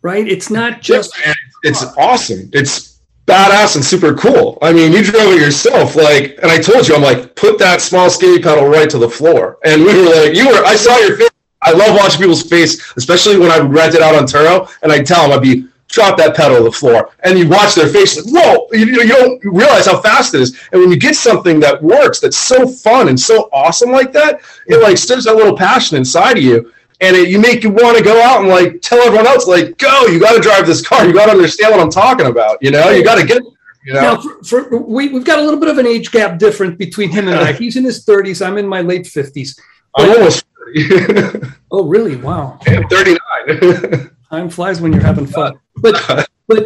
right? 0.01 0.27
It's 0.27 0.49
not 0.49 0.81
just 0.81 1.13
And 1.25 1.35
it's 1.63 1.83
awesome. 1.97 2.49
It's 2.53 2.99
badass 3.27 3.75
and 3.75 3.85
super 3.85 4.13
cool. 4.15 4.57
I 4.61 4.73
mean, 4.73 4.91
you 4.91 5.03
drove 5.03 5.33
it 5.33 5.39
yourself, 5.39 5.95
like, 5.95 6.37
and 6.41 6.51
I 6.51 6.57
told 6.57 6.87
you, 6.87 6.95
I'm 6.95 7.01
like, 7.01 7.35
put 7.35 7.59
that 7.59 7.81
small 7.81 8.09
skinny 8.09 8.41
pedal 8.41 8.67
right 8.67 8.89
to 8.89 8.97
the 8.97 9.09
floor. 9.09 9.57
And 9.63 9.83
we 9.83 9.93
were 9.93 10.09
like, 10.09 10.35
you 10.35 10.47
were, 10.47 10.65
I 10.65 10.75
saw 10.75 10.97
your 10.97 11.17
face. 11.17 11.29
I 11.63 11.71
love 11.71 11.95
watching 11.95 12.19
people's 12.19 12.41
face, 12.41 12.91
especially 12.97 13.37
when 13.37 13.51
I 13.51 13.59
rent 13.59 13.93
it 13.93 14.01
out 14.01 14.15
on 14.15 14.23
Turo, 14.23 14.69
and 14.81 14.91
I 14.91 15.03
tell 15.03 15.29
them 15.29 15.37
I'd 15.37 15.43
be 15.43 15.67
drop 15.89 16.17
that 16.17 16.35
pedal 16.35 16.57
to 16.57 16.63
the 16.63 16.71
floor, 16.71 17.11
and 17.23 17.37
you 17.37 17.47
watch 17.47 17.75
their 17.75 17.89
face 17.89 18.17
like, 18.17 18.33
whoa, 18.33 18.67
you, 18.71 18.85
you 18.85 19.07
don't 19.07 19.43
realize 19.43 19.85
how 19.85 20.01
fast 20.01 20.33
it 20.33 20.41
is. 20.41 20.59
And 20.71 20.81
when 20.81 20.89
you 20.89 20.97
get 20.97 21.15
something 21.15 21.59
that 21.59 21.83
works, 21.83 22.19
that's 22.19 22.37
so 22.37 22.65
fun 22.65 23.09
and 23.09 23.19
so 23.19 23.49
awesome 23.51 23.91
like 23.91 24.11
that, 24.13 24.41
it 24.67 24.81
like 24.81 24.97
stirs 24.97 25.25
that 25.25 25.35
little 25.35 25.55
passion 25.55 25.97
inside 25.97 26.37
of 26.37 26.43
you 26.43 26.71
and 27.01 27.15
it, 27.15 27.29
you 27.29 27.39
make 27.39 27.63
you 27.63 27.69
want 27.69 27.97
to 27.97 28.03
go 28.03 28.21
out 28.21 28.39
and 28.41 28.49
like 28.49 28.81
tell 28.81 28.99
everyone 28.99 29.27
else 29.27 29.47
like 29.47 29.77
go 29.77 30.05
you 30.05 30.19
got 30.19 30.33
to 30.33 30.39
drive 30.39 30.65
this 30.65 30.85
car 30.85 31.05
you 31.05 31.13
got 31.13 31.25
to 31.25 31.31
understand 31.31 31.71
what 31.71 31.81
i'm 31.81 31.89
talking 31.89 32.27
about 32.27 32.57
you 32.61 32.71
know 32.71 32.89
you 32.89 33.03
got 33.03 33.15
to 33.15 33.25
get 33.25 33.41
you 33.83 33.93
know 33.93 34.01
now 34.01 34.21
for, 34.21 34.43
for 34.43 34.77
we, 34.77 35.09
we've 35.09 35.25
got 35.25 35.39
a 35.39 35.41
little 35.41 35.59
bit 35.59 35.69
of 35.69 35.77
an 35.77 35.87
age 35.87 36.11
gap 36.11 36.37
difference 36.39 36.77
between 36.77 37.09
him 37.09 37.27
and 37.27 37.37
I. 37.37 37.51
He's 37.61 37.75
in 37.75 37.83
his 37.83 38.05
30s, 38.05 38.45
I'm 38.45 38.57
in 38.57 38.67
my 38.67 38.81
late 38.81 39.03
50s. 39.05 39.59
i'm 39.97 40.09
almost 40.09 40.45
30 40.75 41.41
Oh, 41.71 41.85
really? 41.85 42.15
Wow. 42.17 42.59
i'm 42.67 42.87
39 42.87 44.11
Time 44.29 44.49
flies 44.49 44.79
when 44.79 44.93
you're 44.93 45.01
having 45.01 45.25
fun. 45.25 45.59
But 45.77 46.27
but 46.47 46.65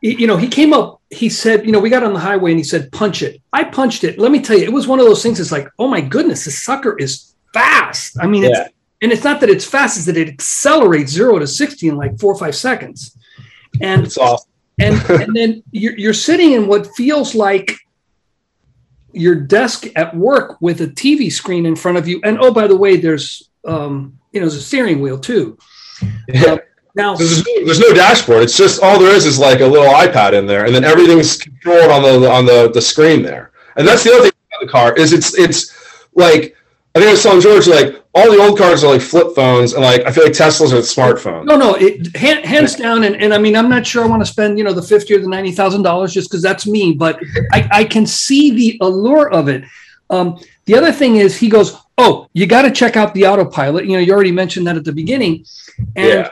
you 0.00 0.26
know, 0.26 0.36
he 0.38 0.48
came 0.48 0.72
up, 0.72 1.02
he 1.10 1.28
said, 1.28 1.64
you 1.66 1.72
know, 1.72 1.78
we 1.78 1.90
got 1.90 2.02
on 2.02 2.12
the 2.14 2.18
highway 2.20 2.50
and 2.50 2.58
he 2.58 2.64
said, 2.64 2.90
punch 2.92 3.22
it. 3.22 3.40
I 3.52 3.64
punched 3.64 4.04
it. 4.04 4.18
Let 4.18 4.32
me 4.32 4.40
tell 4.40 4.56
you, 4.56 4.64
it 4.64 4.72
was 4.72 4.86
one 4.86 5.00
of 5.00 5.06
those 5.06 5.22
things. 5.22 5.38
It's 5.40 5.52
like, 5.52 5.68
oh 5.78 5.88
my 5.88 6.00
goodness, 6.00 6.44
this 6.44 6.62
sucker 6.62 6.98
is 6.98 7.34
fast. 7.52 8.16
I 8.20 8.26
mean, 8.26 8.44
it's 8.44 8.58
Yeah. 8.58 8.68
And 9.04 9.12
it's 9.12 9.22
not 9.22 9.40
that 9.40 9.50
it's 9.50 9.64
fast, 9.64 9.98
it's 9.98 10.06
that 10.06 10.16
it 10.16 10.28
accelerates 10.28 11.12
zero 11.12 11.38
to 11.38 11.46
60 11.46 11.88
in 11.88 11.96
like 11.96 12.18
four 12.18 12.32
or 12.32 12.38
five 12.38 12.56
seconds. 12.56 13.16
And 13.80 14.04
it's 14.04 14.18
awesome 14.18 14.50
and 14.78 14.94
and 15.10 15.36
then 15.36 15.62
you're, 15.70 15.96
you're 15.98 16.14
sitting 16.14 16.52
in 16.52 16.66
what 16.66 16.86
feels 16.94 17.34
like 17.34 17.72
your 19.12 19.34
desk 19.34 19.86
at 19.94 20.14
work 20.16 20.60
with 20.60 20.80
a 20.80 20.88
TV 20.88 21.30
screen 21.30 21.66
in 21.66 21.76
front 21.76 21.96
of 21.96 22.08
you. 22.08 22.20
And 22.24 22.38
oh, 22.40 22.52
by 22.52 22.66
the 22.66 22.76
way, 22.76 22.96
there's 22.96 23.50
um, 23.64 24.18
you 24.32 24.40
know, 24.40 24.46
there's 24.46 24.60
a 24.60 24.62
steering 24.62 25.00
wheel 25.00 25.18
too. 25.18 25.56
yeah. 26.28 26.56
Now, 26.96 27.16
there's, 27.16 27.44
no, 27.44 27.64
there's 27.64 27.80
no 27.80 27.92
dashboard 27.92 28.44
it's 28.44 28.56
just 28.56 28.80
all 28.80 29.00
there 29.00 29.12
is 29.12 29.26
is 29.26 29.36
like 29.36 29.58
a 29.58 29.66
little 29.66 29.92
ipad 29.94 30.32
in 30.32 30.46
there 30.46 30.64
and 30.64 30.72
then 30.72 30.84
everything's 30.84 31.36
controlled 31.36 31.90
on 31.90 32.02
the 32.02 32.30
on 32.30 32.46
the, 32.46 32.70
the 32.72 32.80
screen 32.80 33.20
there 33.20 33.50
and 33.74 33.88
that's 33.88 34.04
the 34.04 34.12
other 34.12 34.22
thing 34.22 34.32
about 34.52 34.60
the 34.60 34.70
car 34.70 34.94
is 34.94 35.12
it's 35.12 35.36
it's 35.36 35.74
like 36.14 36.56
I 36.94 37.00
think 37.00 37.08
I 37.08 37.12
was 37.12 37.22
telling 37.24 37.40
George 37.40 37.66
like 37.66 38.04
all 38.14 38.30
the 38.30 38.38
old 38.38 38.56
cars 38.56 38.84
are 38.84 38.92
like 38.92 39.00
flip 39.00 39.34
phones, 39.34 39.72
and 39.72 39.82
like 39.82 40.02
I 40.06 40.12
feel 40.12 40.22
like 40.22 40.32
Teslas 40.32 40.72
are 40.72 40.76
smartphones. 40.76 41.44
No, 41.44 41.56
no, 41.56 41.74
it, 41.74 42.14
hand, 42.16 42.44
hands 42.44 42.76
down. 42.76 43.02
And, 43.02 43.16
and 43.16 43.34
I 43.34 43.38
mean, 43.38 43.56
I'm 43.56 43.68
not 43.68 43.84
sure 43.84 44.04
I 44.04 44.06
want 44.06 44.22
to 44.24 44.26
spend 44.26 44.58
you 44.58 44.62
know 44.64 44.72
the 44.72 44.82
fifty 44.82 45.12
or 45.14 45.18
the 45.18 45.26
ninety 45.26 45.50
thousand 45.50 45.82
dollars 45.82 46.12
just 46.14 46.30
because 46.30 46.40
that's 46.42 46.68
me, 46.68 46.92
but 46.92 47.18
I, 47.52 47.68
I 47.72 47.84
can 47.84 48.06
see 48.06 48.52
the 48.54 48.78
allure 48.80 49.28
of 49.30 49.48
it. 49.48 49.64
Um, 50.08 50.38
the 50.66 50.76
other 50.76 50.92
thing 50.92 51.16
is, 51.16 51.36
he 51.36 51.48
goes, 51.48 51.76
"Oh, 51.98 52.28
you 52.32 52.46
got 52.46 52.62
to 52.62 52.70
check 52.70 52.96
out 52.96 53.12
the 53.12 53.26
autopilot." 53.26 53.86
You 53.86 53.94
know, 53.94 53.98
you 53.98 54.12
already 54.12 54.30
mentioned 54.32 54.64
that 54.68 54.76
at 54.76 54.84
the 54.84 54.92
beginning, 54.92 55.44
and 55.96 56.06
Yeah. 56.06 56.30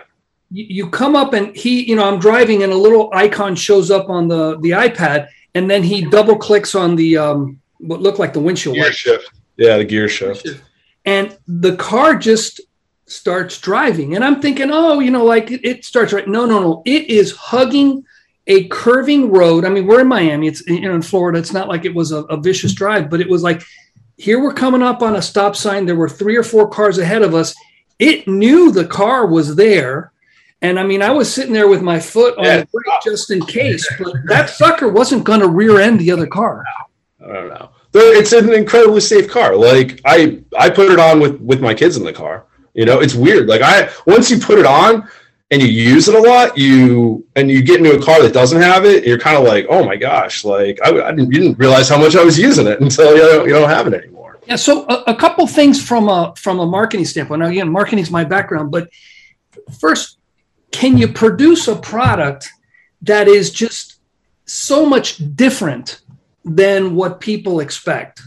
you, 0.52 0.66
you 0.68 0.90
come 0.90 1.16
up 1.16 1.32
and 1.32 1.56
he, 1.56 1.82
you 1.82 1.96
know, 1.96 2.04
I'm 2.04 2.20
driving 2.20 2.62
and 2.62 2.72
a 2.72 2.76
little 2.76 3.10
icon 3.12 3.56
shows 3.56 3.90
up 3.90 4.08
on 4.08 4.28
the 4.28 4.58
the 4.60 4.70
iPad, 4.70 5.26
and 5.56 5.68
then 5.68 5.82
he 5.82 6.02
double 6.02 6.36
clicks 6.36 6.76
on 6.76 6.94
the 6.94 7.16
um, 7.18 7.58
what 7.78 8.00
looked 8.00 8.20
like 8.20 8.32
the 8.32 8.38
windshield 8.40 8.76
Gear 8.76 8.92
shift. 8.92 9.28
Yeah, 9.56 9.76
the 9.78 9.84
gear 9.84 10.08
shift. 10.08 10.46
and 11.04 11.36
the 11.46 11.76
car 11.76 12.14
just 12.16 12.60
starts 13.06 13.58
driving 13.60 14.14
and 14.14 14.24
i'm 14.24 14.40
thinking 14.40 14.70
oh 14.72 14.98
you 15.00 15.10
know 15.10 15.24
like 15.24 15.50
it, 15.50 15.60
it 15.64 15.84
starts 15.84 16.12
right 16.14 16.26
no 16.28 16.46
no 16.46 16.60
no 16.60 16.82
it 16.86 17.08
is 17.10 17.32
hugging 17.32 18.02
a 18.46 18.64
curving 18.68 19.30
road 19.30 19.64
i 19.66 19.68
mean 19.68 19.86
we're 19.86 20.00
in 20.00 20.06
miami 20.08 20.46
it's 20.46 20.66
you 20.66 20.80
know 20.80 20.94
in 20.94 21.02
florida 21.02 21.38
it's 21.38 21.52
not 21.52 21.68
like 21.68 21.84
it 21.84 21.94
was 21.94 22.10
a, 22.12 22.22
a 22.24 22.40
vicious 22.40 22.72
drive 22.72 23.10
but 23.10 23.20
it 23.20 23.28
was 23.28 23.42
like 23.42 23.62
here 24.16 24.40
we're 24.40 24.54
coming 24.54 24.82
up 24.82 25.02
on 25.02 25.16
a 25.16 25.20
stop 25.22 25.54
sign 25.56 25.84
there 25.84 25.96
were 25.96 26.08
three 26.08 26.36
or 26.36 26.42
four 26.42 26.66
cars 26.70 26.96
ahead 26.96 27.20
of 27.22 27.34
us 27.34 27.54
it 27.98 28.26
knew 28.26 28.70
the 28.72 28.86
car 28.86 29.26
was 29.26 29.56
there 29.56 30.12
and 30.62 30.78
i 30.80 30.82
mean 30.82 31.02
i 31.02 31.10
was 31.10 31.30
sitting 31.32 31.52
there 31.52 31.68
with 31.68 31.82
my 31.82 32.00
foot 32.00 32.38
on 32.38 32.44
Yeah. 32.44 32.58
the 32.60 32.66
brake 32.72 33.02
just 33.04 33.30
in 33.30 33.44
case 33.44 33.86
but 33.98 34.14
that 34.26 34.48
sucker 34.48 34.88
wasn't 34.88 35.24
going 35.24 35.40
to 35.40 35.48
rear 35.48 35.80
end 35.80 36.00
the 36.00 36.12
other 36.12 36.26
car 36.28 36.64
I 37.22 37.32
don't 37.32 37.48
know. 37.50 37.70
It's 37.94 38.32
an 38.32 38.52
incredibly 38.52 39.00
safe 39.00 39.28
car. 39.28 39.54
Like 39.54 40.00
I, 40.04 40.42
I 40.58 40.70
put 40.70 40.90
it 40.90 40.98
on 40.98 41.20
with 41.20 41.40
with 41.40 41.60
my 41.60 41.74
kids 41.74 41.96
in 41.96 42.04
the 42.04 42.12
car. 42.12 42.46
You 42.74 42.86
know, 42.86 43.00
it's 43.00 43.14
weird. 43.14 43.48
Like 43.48 43.60
I, 43.62 43.90
once 44.06 44.30
you 44.30 44.38
put 44.38 44.58
it 44.58 44.66
on 44.66 45.08
and 45.50 45.60
you 45.60 45.68
use 45.68 46.08
it 46.08 46.14
a 46.14 46.18
lot, 46.18 46.56
you 46.56 47.26
and 47.36 47.50
you 47.50 47.62
get 47.62 47.78
into 47.78 47.96
a 47.96 48.02
car 48.02 48.22
that 48.22 48.32
doesn't 48.32 48.60
have 48.60 48.86
it, 48.86 49.04
you're 49.06 49.18
kind 49.18 49.36
of 49.36 49.44
like, 49.44 49.66
oh 49.68 49.84
my 49.84 49.96
gosh, 49.96 50.44
like 50.44 50.78
I, 50.82 50.88
I 50.88 51.10
didn't, 51.10 51.32
you 51.32 51.40
didn't 51.40 51.58
realize 51.58 51.88
how 51.88 51.98
much 51.98 52.16
I 52.16 52.24
was 52.24 52.38
using 52.38 52.66
it 52.66 52.80
until 52.80 53.14
you 53.14 53.22
don't, 53.22 53.46
you 53.46 53.52
don't 53.52 53.68
have 53.68 53.86
it 53.86 53.94
anymore. 53.94 54.38
Yeah, 54.46 54.56
so 54.56 54.86
a, 54.88 55.12
a 55.12 55.14
couple 55.14 55.46
things 55.46 55.82
from 55.82 56.08
a 56.08 56.34
from 56.36 56.60
a 56.60 56.66
marketing 56.66 57.04
standpoint. 57.04 57.40
Now, 57.40 57.48
again, 57.48 57.70
marketing 57.70 58.00
is 58.00 58.10
my 58.10 58.24
background, 58.24 58.70
but 58.70 58.88
first, 59.78 60.18
can 60.70 60.96
you 60.96 61.08
produce 61.08 61.68
a 61.68 61.76
product 61.76 62.50
that 63.02 63.28
is 63.28 63.50
just 63.50 63.96
so 64.46 64.86
much 64.86 65.18
different 65.36 66.00
than 66.44 66.94
what 66.94 67.20
people 67.20 67.60
expect? 67.60 68.20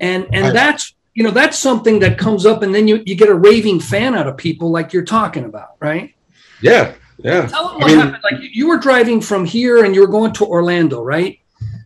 And 0.00 0.26
and 0.32 0.46
I- 0.46 0.50
that's 0.50 0.94
you 1.14 1.22
know 1.22 1.30
that's 1.30 1.58
something 1.58 2.00
that 2.00 2.18
comes 2.18 2.44
up, 2.46 2.62
and 2.62 2.74
then 2.74 2.88
you 2.88 3.02
you 3.06 3.14
get 3.14 3.28
a 3.28 3.34
raving 3.34 3.80
fan 3.80 4.14
out 4.14 4.26
of 4.26 4.36
people 4.36 4.70
like 4.70 4.92
you're 4.92 5.04
talking 5.04 5.44
about, 5.44 5.76
right? 5.80 6.14
Yeah, 6.60 6.92
yeah. 7.18 7.46
Tell 7.46 7.68
them 7.68 7.76
I 7.76 7.78
what 7.78 7.86
mean- 7.86 7.98
happened. 8.00 8.22
Like 8.24 8.40
you- 8.42 8.50
you 8.52 8.68
were 8.68 8.78
driving 8.78 9.20
from 9.20 9.44
here, 9.44 9.84
and 9.84 9.94
you 9.94 10.00
were 10.00 10.08
going 10.08 10.32
to 10.34 10.44
Orlando, 10.44 11.02
right? 11.02 11.38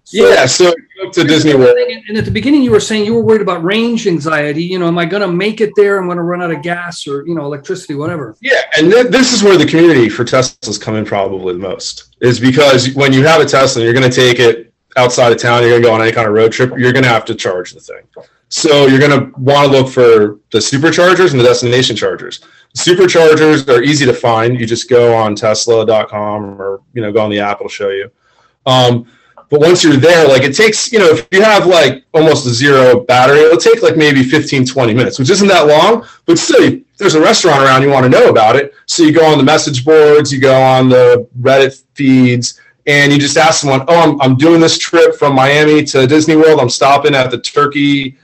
So- 0.05 0.27
yeah. 0.31 0.47
So 0.47 0.73
up 1.05 1.13
to 1.13 1.23
Disney 1.25 1.55
World. 1.55 1.77
and 2.09 2.17
at 2.17 2.25
the 2.25 2.31
beginning, 2.31 2.63
you 2.63 2.71
were 2.71 2.81
saying 2.81 3.05
you 3.05 3.15
were 3.15 3.23
worried 3.23 3.43
about 3.43 3.63
range 3.63 4.07
anxiety. 4.09 4.65
You 4.65 4.79
know, 4.79 4.89
am 4.89 4.97
I 4.99 5.05
going 5.05 5.21
to 5.23 5.29
make 5.29 5.61
it 5.61 5.71
there? 5.77 5.99
I'm 5.99 6.07
going 6.07 6.17
to 6.17 6.23
run 6.25 6.43
out 6.43 6.51
of 6.51 6.63
gas 6.63 7.07
or 7.07 7.27
you 7.27 7.35
know 7.35 7.45
electricity, 7.45 7.95
whatever. 7.95 8.35
Yeah, 8.41 8.61
and 8.79 8.91
th- 8.91 9.09
this 9.09 9.35
is 9.35 9.43
where 9.43 9.59
the 9.59 9.67
community 9.67 10.09
for 10.09 10.25
Teslas 10.25 10.81
come 10.81 10.97
in 10.97 11.05
probably 11.05 11.53
the 11.53 11.59
most 11.59 12.17
is 12.23 12.41
because 12.41 12.95
when 12.95 13.13
you 13.13 13.25
have 13.27 13.43
a 13.43 13.45
Tesla, 13.45 13.83
you're 13.83 13.93
going 13.93 14.11
to 14.11 14.17
take 14.17 14.39
it 14.41 14.68
outside 14.97 15.33
of 15.33 15.39
town, 15.39 15.63
you're 15.63 15.71
going 15.71 15.83
to 15.83 15.89
go 15.89 15.95
on 15.95 16.03
any 16.03 16.13
kind 16.13 16.27
of 16.27 16.35
road 16.35 16.53
trip, 16.53 16.71
you're 16.77 16.93
going 16.93 17.05
to 17.05 17.09
have 17.09 17.25
to 17.27 17.35
charge 17.35 17.73
the 17.73 17.81
thing. 17.81 18.03
So 18.51 18.87
you're 18.87 18.99
going 18.99 19.11
to 19.11 19.39
want 19.39 19.71
to 19.71 19.73
look 19.73 19.93
for 19.93 20.39
the 20.51 20.59
superchargers 20.59 21.33
and 21.33 21.41
the 21.41 21.45
destination 21.45 21.95
chargers. 21.95 22.41
Superchargers 22.77 23.69
are 23.69 23.83
easy 23.83 24.07
to 24.07 24.15
find. 24.15 24.59
You 24.59 24.67
just 24.67 24.89
go 24.89 25.15
on 25.15 25.35
Tesla.com 25.35 26.61
or 26.61 26.81
you 26.95 27.03
know 27.03 27.13
go 27.13 27.23
on 27.23 27.31
the 27.31 27.41
app; 27.41 27.59
it'll 27.59 27.69
show 27.69 27.91
you. 27.91 28.11
Um, 28.67 29.07
but 29.51 29.61
once 29.61 29.83
you're 29.83 29.97
there, 29.97 30.29
like 30.29 30.43
it 30.43 30.55
takes, 30.55 30.93
you 30.93 30.99
know, 30.99 31.09
if 31.09 31.27
you 31.31 31.43
have 31.43 31.67
like 31.67 32.05
almost 32.13 32.47
a 32.47 32.51
zero 32.51 33.01
battery, 33.01 33.41
it'll 33.41 33.57
take 33.57 33.83
like 33.83 33.97
maybe 33.97 34.23
15, 34.23 34.67
20 34.67 34.95
minutes, 34.95 35.19
which 35.19 35.31
isn't 35.31 35.49
that 35.49 35.67
long, 35.67 36.07
but 36.27 36.39
still, 36.39 36.79
there's 36.99 37.15
a 37.15 37.21
restaurant 37.21 37.63
around, 37.63 37.83
you 37.83 37.89
want 37.89 38.05
to 38.05 38.11
know 38.11 38.29
about 38.29 38.57
it. 38.57 38.75
So 38.87 39.05
you 39.05 39.13
go 39.13 39.25
on 39.25 39.39
the 39.39 39.45
message 39.45 39.85
boards, 39.85 40.33
you 40.33 40.41
go 40.41 40.61
on 40.61 40.91
the 40.91 41.27
Reddit 41.41 41.83
feeds, 41.95 42.61
and 42.89 43.13
you 43.13 43.19
just 43.19 43.37
ask 43.37 43.61
someone, 43.61 43.85
oh, 43.87 44.13
I'm, 44.13 44.21
I'm 44.23 44.35
doing 44.37 44.61
this 44.61 44.79
trip 44.79 45.15
from 45.15 45.35
Miami 45.35 45.85
to 45.85 46.07
Disney 46.07 46.37
World. 46.37 46.59
I'm 46.59 46.71
stopping 46.71 47.15
at 47.15 47.31
the 47.31 47.39
Turkey, 47.39 48.17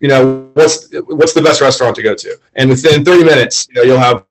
you 0.00 0.08
know, 0.08 0.50
what's, 0.54 0.88
what's 1.06 1.34
the 1.34 1.42
best 1.42 1.60
restaurant 1.60 1.94
to 1.96 2.02
go 2.02 2.14
to? 2.14 2.38
And 2.54 2.70
within 2.70 3.04
30 3.04 3.24
minutes, 3.24 3.68
you 3.68 3.74
know, 3.74 3.82
you'll 3.82 3.98
have 3.98 4.24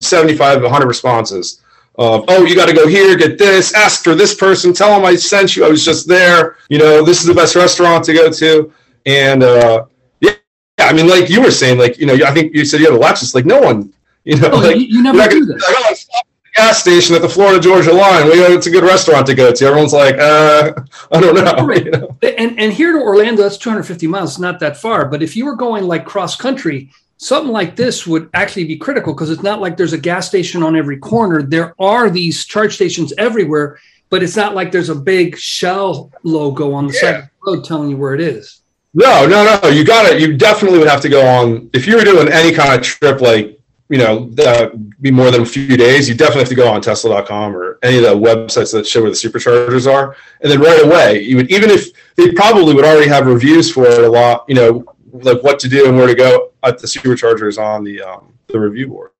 75, 0.00 0.62
100 0.62 0.86
responses 0.86 1.60
of, 1.96 2.24
oh, 2.28 2.44
you 2.44 2.54
got 2.54 2.68
to 2.68 2.74
go 2.74 2.86
here, 2.86 3.16
get 3.16 3.36
this, 3.36 3.74
ask 3.74 4.04
for 4.04 4.14
this 4.14 4.34
person, 4.34 4.72
tell 4.72 4.90
them 4.94 5.04
I 5.04 5.16
sent 5.16 5.56
you, 5.56 5.64
I 5.64 5.68
was 5.68 5.84
just 5.84 6.06
there, 6.08 6.56
you 6.68 6.78
know, 6.78 7.04
this 7.04 7.20
is 7.20 7.26
the 7.26 7.34
best 7.34 7.56
restaurant 7.56 8.04
to 8.04 8.12
go 8.14 8.30
to. 8.30 8.72
And 9.06 9.42
uh, 9.42 9.86
yeah, 10.20 10.32
I 10.78 10.92
mean, 10.92 11.08
like 11.08 11.28
you 11.28 11.42
were 11.42 11.50
saying, 11.50 11.78
like, 11.78 11.98
you 11.98 12.06
know, 12.06 12.14
I 12.14 12.32
think 12.32 12.54
you 12.54 12.64
said 12.64 12.80
you 12.80 12.90
have 12.90 13.00
a 13.00 13.04
Lexus, 13.04 13.34
like 13.34 13.44
no 13.46 13.60
one, 13.60 13.92
you 14.24 14.36
know, 14.38 14.50
Oh, 14.52 14.58
like, 14.58 14.76
you, 14.76 14.82
you 14.86 15.02
never 15.02 15.28
do 15.28 15.44
this. 15.46 15.62
like, 15.62 15.76
oh, 15.78 15.94
stop 15.94 16.20
at 16.20 16.26
the 16.26 16.33
gas 16.54 16.80
station 16.80 17.14
at 17.14 17.22
the 17.22 17.28
Florida 17.28 17.60
Georgia 17.60 17.92
line. 17.92 18.26
Well, 18.26 18.36
you 18.36 18.48
know, 18.48 18.54
it's 18.54 18.66
a 18.66 18.70
good 18.70 18.84
restaurant 18.84 19.26
to 19.26 19.34
go 19.34 19.52
to. 19.52 19.64
Everyone's 19.64 19.92
like, 19.92 20.16
uh, 20.18 20.72
I 21.12 21.20
don't 21.20 21.34
know. 21.34 21.66
Right. 21.66 21.84
you 21.84 21.90
know? 21.90 22.16
And 22.22 22.58
and 22.58 22.72
here 22.72 22.92
to 22.92 22.98
Orlando, 22.98 23.42
that's 23.42 23.58
250 23.58 24.06
miles. 24.06 24.32
It's 24.32 24.38
not 24.38 24.60
that 24.60 24.76
far. 24.76 25.06
But 25.06 25.22
if 25.22 25.36
you 25.36 25.44
were 25.44 25.56
going 25.56 25.84
like 25.84 26.04
cross 26.04 26.36
country, 26.36 26.90
something 27.16 27.52
like 27.52 27.76
this 27.76 28.06
would 28.06 28.30
actually 28.34 28.64
be 28.64 28.76
critical 28.76 29.14
because 29.14 29.30
it's 29.30 29.42
not 29.42 29.60
like 29.60 29.76
there's 29.76 29.92
a 29.92 29.98
gas 29.98 30.28
station 30.28 30.62
on 30.62 30.76
every 30.76 30.98
corner. 30.98 31.42
There 31.42 31.74
are 31.78 32.10
these 32.10 32.44
charge 32.44 32.74
stations 32.74 33.12
everywhere, 33.18 33.78
but 34.10 34.22
it's 34.22 34.36
not 34.36 34.54
like 34.54 34.70
there's 34.70 34.90
a 34.90 34.94
big 34.94 35.36
Shell 35.36 36.12
logo 36.22 36.72
on 36.72 36.86
the 36.86 36.92
side 36.92 37.14
of 37.16 37.22
the 37.22 37.30
road 37.52 37.64
telling 37.64 37.90
you 37.90 37.96
where 37.96 38.14
it 38.14 38.20
is. 38.20 38.60
No, 38.94 39.26
no, 39.26 39.58
no. 39.60 39.68
You 39.70 39.84
got 39.84 40.08
to 40.08 40.20
You 40.20 40.36
definitely 40.36 40.78
would 40.78 40.88
have 40.88 41.00
to 41.00 41.08
go 41.08 41.26
on 41.26 41.68
if 41.72 41.86
you 41.86 41.96
were 41.96 42.04
doing 42.04 42.28
any 42.28 42.52
kind 42.52 42.74
of 42.74 42.82
trip, 42.82 43.20
like 43.20 43.58
you 43.94 44.00
know, 44.00 44.28
that 44.30 45.00
be 45.00 45.12
more 45.12 45.30
than 45.30 45.42
a 45.42 45.46
few 45.46 45.76
days. 45.76 46.08
You 46.08 46.16
definitely 46.16 46.40
have 46.40 46.48
to 46.48 46.56
go 46.56 46.68
on 46.68 46.80
Tesla.com 46.80 47.56
or 47.56 47.78
any 47.84 47.98
of 47.98 48.02
the 48.02 48.16
websites 48.16 48.72
that 48.72 48.88
show 48.88 49.02
where 49.02 49.10
the 49.10 49.16
superchargers 49.16 49.88
are, 49.88 50.16
and 50.40 50.50
then 50.50 50.60
right 50.60 50.84
away, 50.84 51.22
you 51.22 51.36
would 51.36 51.48
even 51.48 51.70
if 51.70 51.90
they 52.16 52.32
probably 52.32 52.74
would 52.74 52.84
already 52.84 53.08
have 53.08 53.28
reviews 53.28 53.70
for 53.70 53.86
it 53.86 54.02
a 54.02 54.10
lot. 54.10 54.46
You 54.48 54.56
know, 54.56 54.84
like 55.12 55.44
what 55.44 55.60
to 55.60 55.68
do 55.68 55.86
and 55.86 55.96
where 55.96 56.08
to 56.08 56.14
go 56.16 56.50
at 56.64 56.80
the 56.80 56.88
superchargers 56.88 57.56
on 57.56 57.84
the 57.84 58.02
um, 58.02 58.34
the 58.48 58.58
review 58.58 58.88
board. 58.88 59.12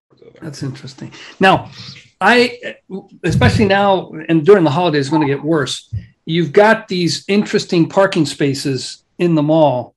That's 0.43 0.65
interesting. 0.65 1.13
Now, 1.39 1.71
I, 2.21 2.75
especially 3.23 3.67
now 3.67 4.11
and 4.29 4.45
during 4.45 4.65
the 4.65 4.71
holidays, 4.71 5.09
going 5.09 5.23
to 5.23 5.33
get 5.33 5.41
worse. 5.41 5.95
You've 6.25 6.53
got 6.53 6.89
these 6.89 7.25
interesting 7.29 7.89
parking 7.89 8.27
spaces 8.27 9.05
in 9.19 9.37
the 9.37 9.43
mall, 9.43 9.95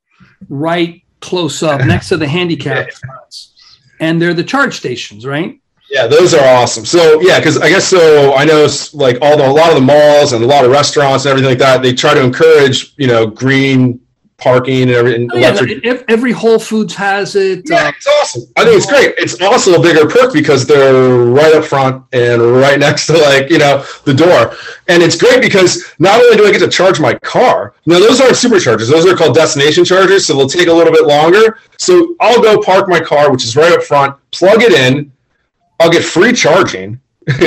right 0.50 1.02
close 1.20 1.64
up 1.64 1.84
next 1.84 2.10
to 2.10 2.18
the 2.18 2.28
handicap 2.28 2.92
spots, 3.02 3.57
and 4.00 4.22
they're 4.22 4.34
the 4.34 4.44
charge 4.44 4.76
stations, 4.76 5.26
right? 5.26 5.60
Yeah, 5.90 6.08
those 6.08 6.34
are 6.34 6.46
awesome. 6.46 6.86
So 6.86 7.22
yeah, 7.22 7.40
because 7.40 7.58
I 7.58 7.70
guess 7.70 7.88
so. 7.88 8.34
I 8.34 8.44
know 8.44 8.68
like 8.94 9.18
all 9.22 9.38
the 9.38 9.48
a 9.48 9.50
lot 9.50 9.70
of 9.70 9.76
the 9.76 9.82
malls 9.82 10.34
and 10.34 10.44
a 10.44 10.48
lot 10.48 10.66
of 10.66 10.72
restaurants 10.72 11.26
and 11.26 11.32
everything 11.32 11.50
like 11.50 11.60
that. 11.60 11.82
They 11.82 11.94
try 11.94 12.14
to 12.14 12.24
encourage 12.24 12.94
you 12.98 13.08
know 13.08 13.28
green 13.28 14.02
parking 14.38 14.84
and 14.84 14.92
everything. 14.92 15.30
Oh, 15.34 15.38
yeah, 15.38 15.50
electric- 15.50 16.06
every 16.10 16.32
Whole 16.32 16.60
Foods 16.60 16.94
has 16.94 17.36
it. 17.36 17.64
Yeah, 17.68 17.88
Uh, 17.88 17.92
it's 17.96 18.08
awesome. 18.08 18.44
I 18.56 18.64
think 18.66 18.78
it's 18.78 18.86
great. 18.86 19.16
It's 19.18 19.42
also 19.42 19.74
a 19.76 19.82
bigger 19.82 20.08
perk 20.08 20.32
because 20.32 20.68
they're 20.68 21.18
right 21.26 21.54
up 21.56 21.66
front 21.66 22.04
and 22.14 22.40
right 22.42 22.78
next 22.88 23.08
to 23.08 23.14
like, 23.18 23.50
you 23.50 23.58
know, 23.58 23.84
the 24.06 24.14
door. 24.14 24.56
And 24.88 25.02
it's 25.02 25.18
great 25.18 25.42
because 25.42 25.84
not 25.98 26.22
only 26.22 26.38
do 26.38 26.46
I 26.46 26.52
get 26.52 26.60
to 26.60 26.68
charge 26.70 27.00
my 27.00 27.16
car, 27.16 27.74
now 27.88 28.00
those 28.00 28.22
aren't 28.22 28.36
superchargers. 28.36 28.90
Those 28.92 29.06
are 29.08 29.16
called 29.16 29.34
destination 29.36 29.84
chargers, 29.84 30.26
so 30.28 30.36
they'll 30.36 30.48
take 30.48 30.68
a 30.68 30.74
little 30.74 30.94
bit 30.94 31.06
longer. 31.06 31.58
So 31.80 32.16
I'll 32.20 32.42
go 32.42 32.62
park 32.62 32.88
my 32.88 33.00
car, 33.00 33.32
which 33.32 33.44
is 33.44 33.56
right 33.56 33.72
up 33.72 33.82
front, 33.84 34.16
plug 34.32 34.62
it 34.62 34.72
in, 34.74 35.12
I'll 35.80 35.90
get 35.92 36.04
free 36.04 36.34
charging. 36.34 37.00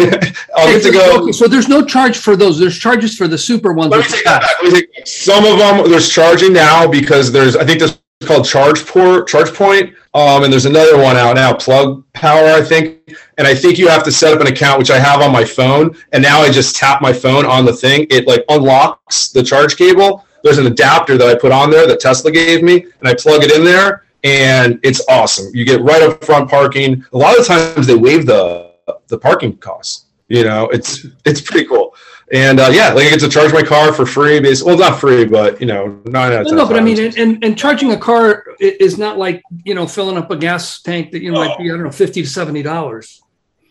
I'll 0.56 0.66
get 0.66 0.82
to 0.82 0.92
go 0.92 1.22
Okay, 1.22 1.32
so 1.32 1.48
there's 1.48 1.68
no 1.68 1.84
charge 1.84 2.18
for 2.18 2.36
those. 2.36 2.58
There's 2.58 2.78
charges 2.78 3.16
for 3.16 3.26
the 3.26 3.38
super 3.38 3.72
ones. 3.72 3.90
let 3.90 4.00
me 4.00 4.16
take 4.16 4.24
that 4.24 4.42
back. 4.42 4.62
Let 4.62 4.72
me 4.72 4.80
take. 4.80 5.06
Some 5.06 5.46
of 5.46 5.58
them 5.58 5.90
there's 5.90 6.10
charging 6.10 6.52
now 6.52 6.86
because 6.86 7.32
there's 7.32 7.56
I 7.56 7.64
think 7.64 7.80
this 7.80 7.98
is 8.20 8.28
called 8.28 8.44
Charge 8.44 8.86
Port, 8.86 9.26
Charge 9.26 9.54
Point, 9.54 9.94
um, 10.12 10.44
and 10.44 10.52
there's 10.52 10.66
another 10.66 10.98
one 10.98 11.16
out 11.16 11.36
now, 11.36 11.54
Plug 11.54 12.04
Power, 12.12 12.48
I 12.48 12.62
think. 12.62 12.98
And 13.38 13.46
I 13.46 13.54
think 13.54 13.78
you 13.78 13.88
have 13.88 14.02
to 14.04 14.12
set 14.12 14.34
up 14.34 14.40
an 14.42 14.48
account, 14.48 14.78
which 14.78 14.90
I 14.90 14.98
have 14.98 15.22
on 15.22 15.32
my 15.32 15.44
phone. 15.44 15.96
And 16.12 16.22
now 16.22 16.40
I 16.40 16.50
just 16.50 16.76
tap 16.76 17.00
my 17.00 17.12
phone 17.12 17.46
on 17.46 17.64
the 17.64 17.72
thing. 17.72 18.06
It 18.10 18.26
like 18.26 18.44
unlocks 18.50 19.28
the 19.28 19.42
charge 19.42 19.76
cable. 19.76 20.26
There's 20.42 20.58
an 20.58 20.66
adapter 20.66 21.16
that 21.16 21.26
I 21.26 21.34
put 21.38 21.52
on 21.52 21.70
there 21.70 21.86
that 21.86 22.00
Tesla 22.00 22.30
gave 22.30 22.62
me, 22.62 22.82
and 22.82 23.08
I 23.08 23.14
plug 23.14 23.44
it 23.44 23.52
in 23.52 23.64
there, 23.64 24.04
and 24.24 24.78
it's 24.82 25.02
awesome. 25.08 25.50
You 25.54 25.64
get 25.64 25.80
right 25.80 26.02
up 26.02 26.22
front 26.22 26.50
parking. 26.50 27.04
A 27.12 27.16
lot 27.16 27.38
of 27.38 27.46
times 27.46 27.86
they 27.86 27.94
waive 27.94 28.26
the 28.26 28.69
the 29.08 29.18
parking 29.18 29.56
costs. 29.56 30.06
You 30.28 30.44
know, 30.44 30.68
it's 30.68 31.06
it's 31.24 31.40
pretty 31.40 31.66
cool. 31.66 31.94
And 32.32 32.60
uh, 32.60 32.70
yeah, 32.72 32.92
like 32.92 33.06
I 33.06 33.10
get 33.10 33.20
to 33.20 33.28
charge 33.28 33.52
my 33.52 33.62
car 33.62 33.92
for 33.92 34.06
free. 34.06 34.38
Basically, 34.38 34.70
well, 34.70 34.78
not 34.78 35.00
free, 35.00 35.24
but 35.24 35.60
you 35.60 35.66
know, 35.66 36.00
nine 36.04 36.32
out 36.32 36.42
of 36.42 36.46
ten. 36.46 36.56
No, 36.56 36.66
but 36.66 36.76
I 36.76 36.80
mean, 36.80 37.12
and, 37.18 37.42
and 37.42 37.58
charging 37.58 37.90
a 37.92 37.96
car 37.96 38.44
is 38.60 38.96
not 38.96 39.18
like 39.18 39.42
you 39.64 39.74
know 39.74 39.88
filling 39.88 40.16
up 40.16 40.30
a 40.30 40.36
gas 40.36 40.80
tank 40.82 41.10
that 41.10 41.22
you 41.22 41.32
know 41.32 41.44
might 41.44 41.58
be 41.58 41.64
I 41.64 41.74
don't 41.74 41.82
know 41.82 41.90
fifty 41.90 42.22
to 42.22 42.28
seventy 42.28 42.62
dollars. 42.62 43.20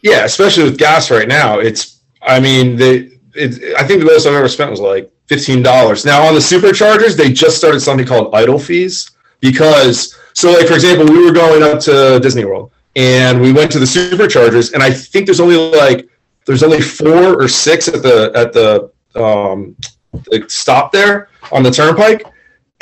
Yeah, 0.04 0.26
especially 0.26 0.66
with 0.66 0.78
gas 0.78 1.10
right 1.10 1.30
now. 1.30 1.60
It's 1.60 2.02
I 2.22 2.42
mean, 2.42 2.76
the 2.76 3.18
it, 3.34 3.76
I 3.78 3.88
think 3.88 4.02
the 4.02 4.06
most 4.06 4.26
I've 4.26 4.34
ever 4.34 4.50
spent 4.50 4.70
was 4.70 4.82
like 4.82 5.10
fifteen 5.28 5.64
dollars. 5.64 6.04
Now 6.04 6.28
on 6.28 6.34
the 6.34 6.42
superchargers, 6.42 7.16
they 7.16 7.32
just 7.32 7.58
started 7.58 7.80
something 7.80 8.06
called 8.06 8.36
idle 8.36 8.60
fees 8.60 9.12
because 9.40 10.18
so 10.34 10.52
like 10.52 10.68
for 10.68 10.74
example, 10.74 11.06
we 11.06 11.24
were 11.24 11.32
going 11.32 11.64
up 11.64 11.80
to 11.82 12.20
Disney 12.20 12.44
World 12.44 12.74
and 12.96 13.42
we 13.42 13.54
went 13.54 13.72
to 13.72 13.80
the 13.80 13.86
superchargers, 13.86 14.74
and 14.74 14.84
I 14.84 14.92
think 14.92 15.26
there's 15.26 15.40
only 15.40 15.58
like 15.58 16.10
there's 16.46 16.64
only 16.64 16.82
four 16.82 17.42
or 17.42 17.48
six 17.48 17.88
at 17.88 18.02
the 18.02 18.32
at 18.36 18.54
the 18.54 18.92
um, 19.16 19.76
the 20.12 20.46
stop 20.48 20.92
there 20.92 21.30
on 21.52 21.64
the 21.64 21.72
turnpike, 21.72 22.24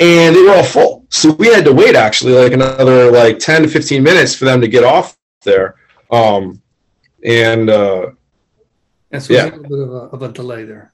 and 0.00 0.34
they 0.34 0.42
were 0.42 0.52
all 0.52 0.64
full. 0.64 1.06
So 1.10 1.32
we 1.32 1.48
had 1.48 1.64
to 1.64 1.72
wait 1.72 1.96
actually 1.96 2.32
like 2.32 2.52
another 2.52 3.10
like 3.10 3.38
ten 3.38 3.62
to 3.62 3.68
fifteen 3.68 4.02
minutes 4.02 4.34
for 4.34 4.44
them 4.44 4.60
to 4.60 4.68
get 4.68 4.84
off 4.84 5.16
there. 5.42 5.76
Um, 6.10 6.62
and 7.24 7.68
uh, 7.68 8.10
and 9.10 9.22
so 9.22 9.32
yeah. 9.32 9.44
a 9.44 9.56
little 9.56 9.62
bit 9.62 9.78
of 9.78 9.90
a, 9.90 9.96
of 9.96 10.22
a 10.22 10.32
delay 10.32 10.64
there. 10.64 10.92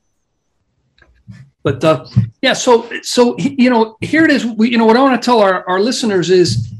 But 1.62 1.82
uh, 1.82 2.06
yeah, 2.42 2.52
so 2.52 2.90
so 3.02 3.38
you 3.38 3.70
know, 3.70 3.96
here 4.00 4.24
it 4.24 4.30
is. 4.30 4.44
We, 4.44 4.70
you 4.70 4.78
know, 4.78 4.84
what 4.84 4.96
I 4.96 5.02
want 5.02 5.20
to 5.20 5.24
tell 5.24 5.40
our, 5.40 5.66
our 5.68 5.80
listeners 5.80 6.30
is, 6.30 6.70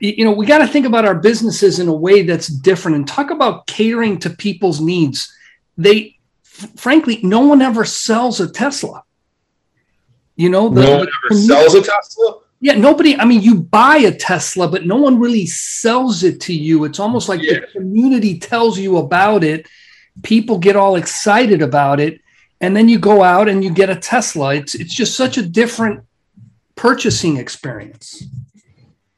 you 0.00 0.24
know, 0.24 0.32
we 0.32 0.46
got 0.46 0.58
to 0.58 0.66
think 0.66 0.86
about 0.86 1.04
our 1.04 1.14
businesses 1.14 1.78
in 1.78 1.88
a 1.88 1.94
way 1.94 2.22
that's 2.22 2.46
different 2.46 2.96
and 2.96 3.08
talk 3.08 3.30
about 3.30 3.66
catering 3.66 4.18
to 4.20 4.30
people's 4.30 4.80
needs. 4.80 5.32
They, 5.76 6.18
f- 6.44 6.70
frankly, 6.76 7.20
no 7.22 7.40
one 7.40 7.62
ever 7.62 7.84
sells 7.84 8.40
a 8.40 8.50
Tesla. 8.50 9.04
You 10.36 10.50
know, 10.50 10.68
the, 10.68 10.82
no 10.82 10.98
one 10.98 11.08
ever 11.26 11.40
sells 11.40 11.74
a 11.74 11.82
Tesla. 11.82 12.40
Yeah, 12.60 12.74
nobody. 12.74 13.16
I 13.16 13.24
mean, 13.24 13.40
you 13.40 13.56
buy 13.56 13.98
a 13.98 14.12
Tesla, 14.12 14.68
but 14.68 14.86
no 14.86 14.96
one 14.96 15.20
really 15.20 15.46
sells 15.46 16.22
it 16.24 16.40
to 16.42 16.54
you. 16.54 16.84
It's 16.84 16.98
almost 16.98 17.28
like 17.28 17.40
yeah. 17.40 17.60
the 17.60 17.66
community 17.68 18.38
tells 18.38 18.78
you 18.78 18.98
about 18.98 19.44
it 19.44 19.66
people 20.22 20.58
get 20.58 20.76
all 20.76 20.96
excited 20.96 21.62
about 21.62 22.00
it 22.00 22.20
and 22.60 22.76
then 22.76 22.88
you 22.88 22.98
go 22.98 23.22
out 23.22 23.48
and 23.48 23.62
you 23.62 23.70
get 23.70 23.90
a 23.90 23.96
tesla 23.96 24.54
it's 24.54 24.74
it's 24.74 24.94
just 24.94 25.16
such 25.16 25.38
a 25.38 25.42
different 25.42 26.04
purchasing 26.74 27.36
experience 27.36 28.24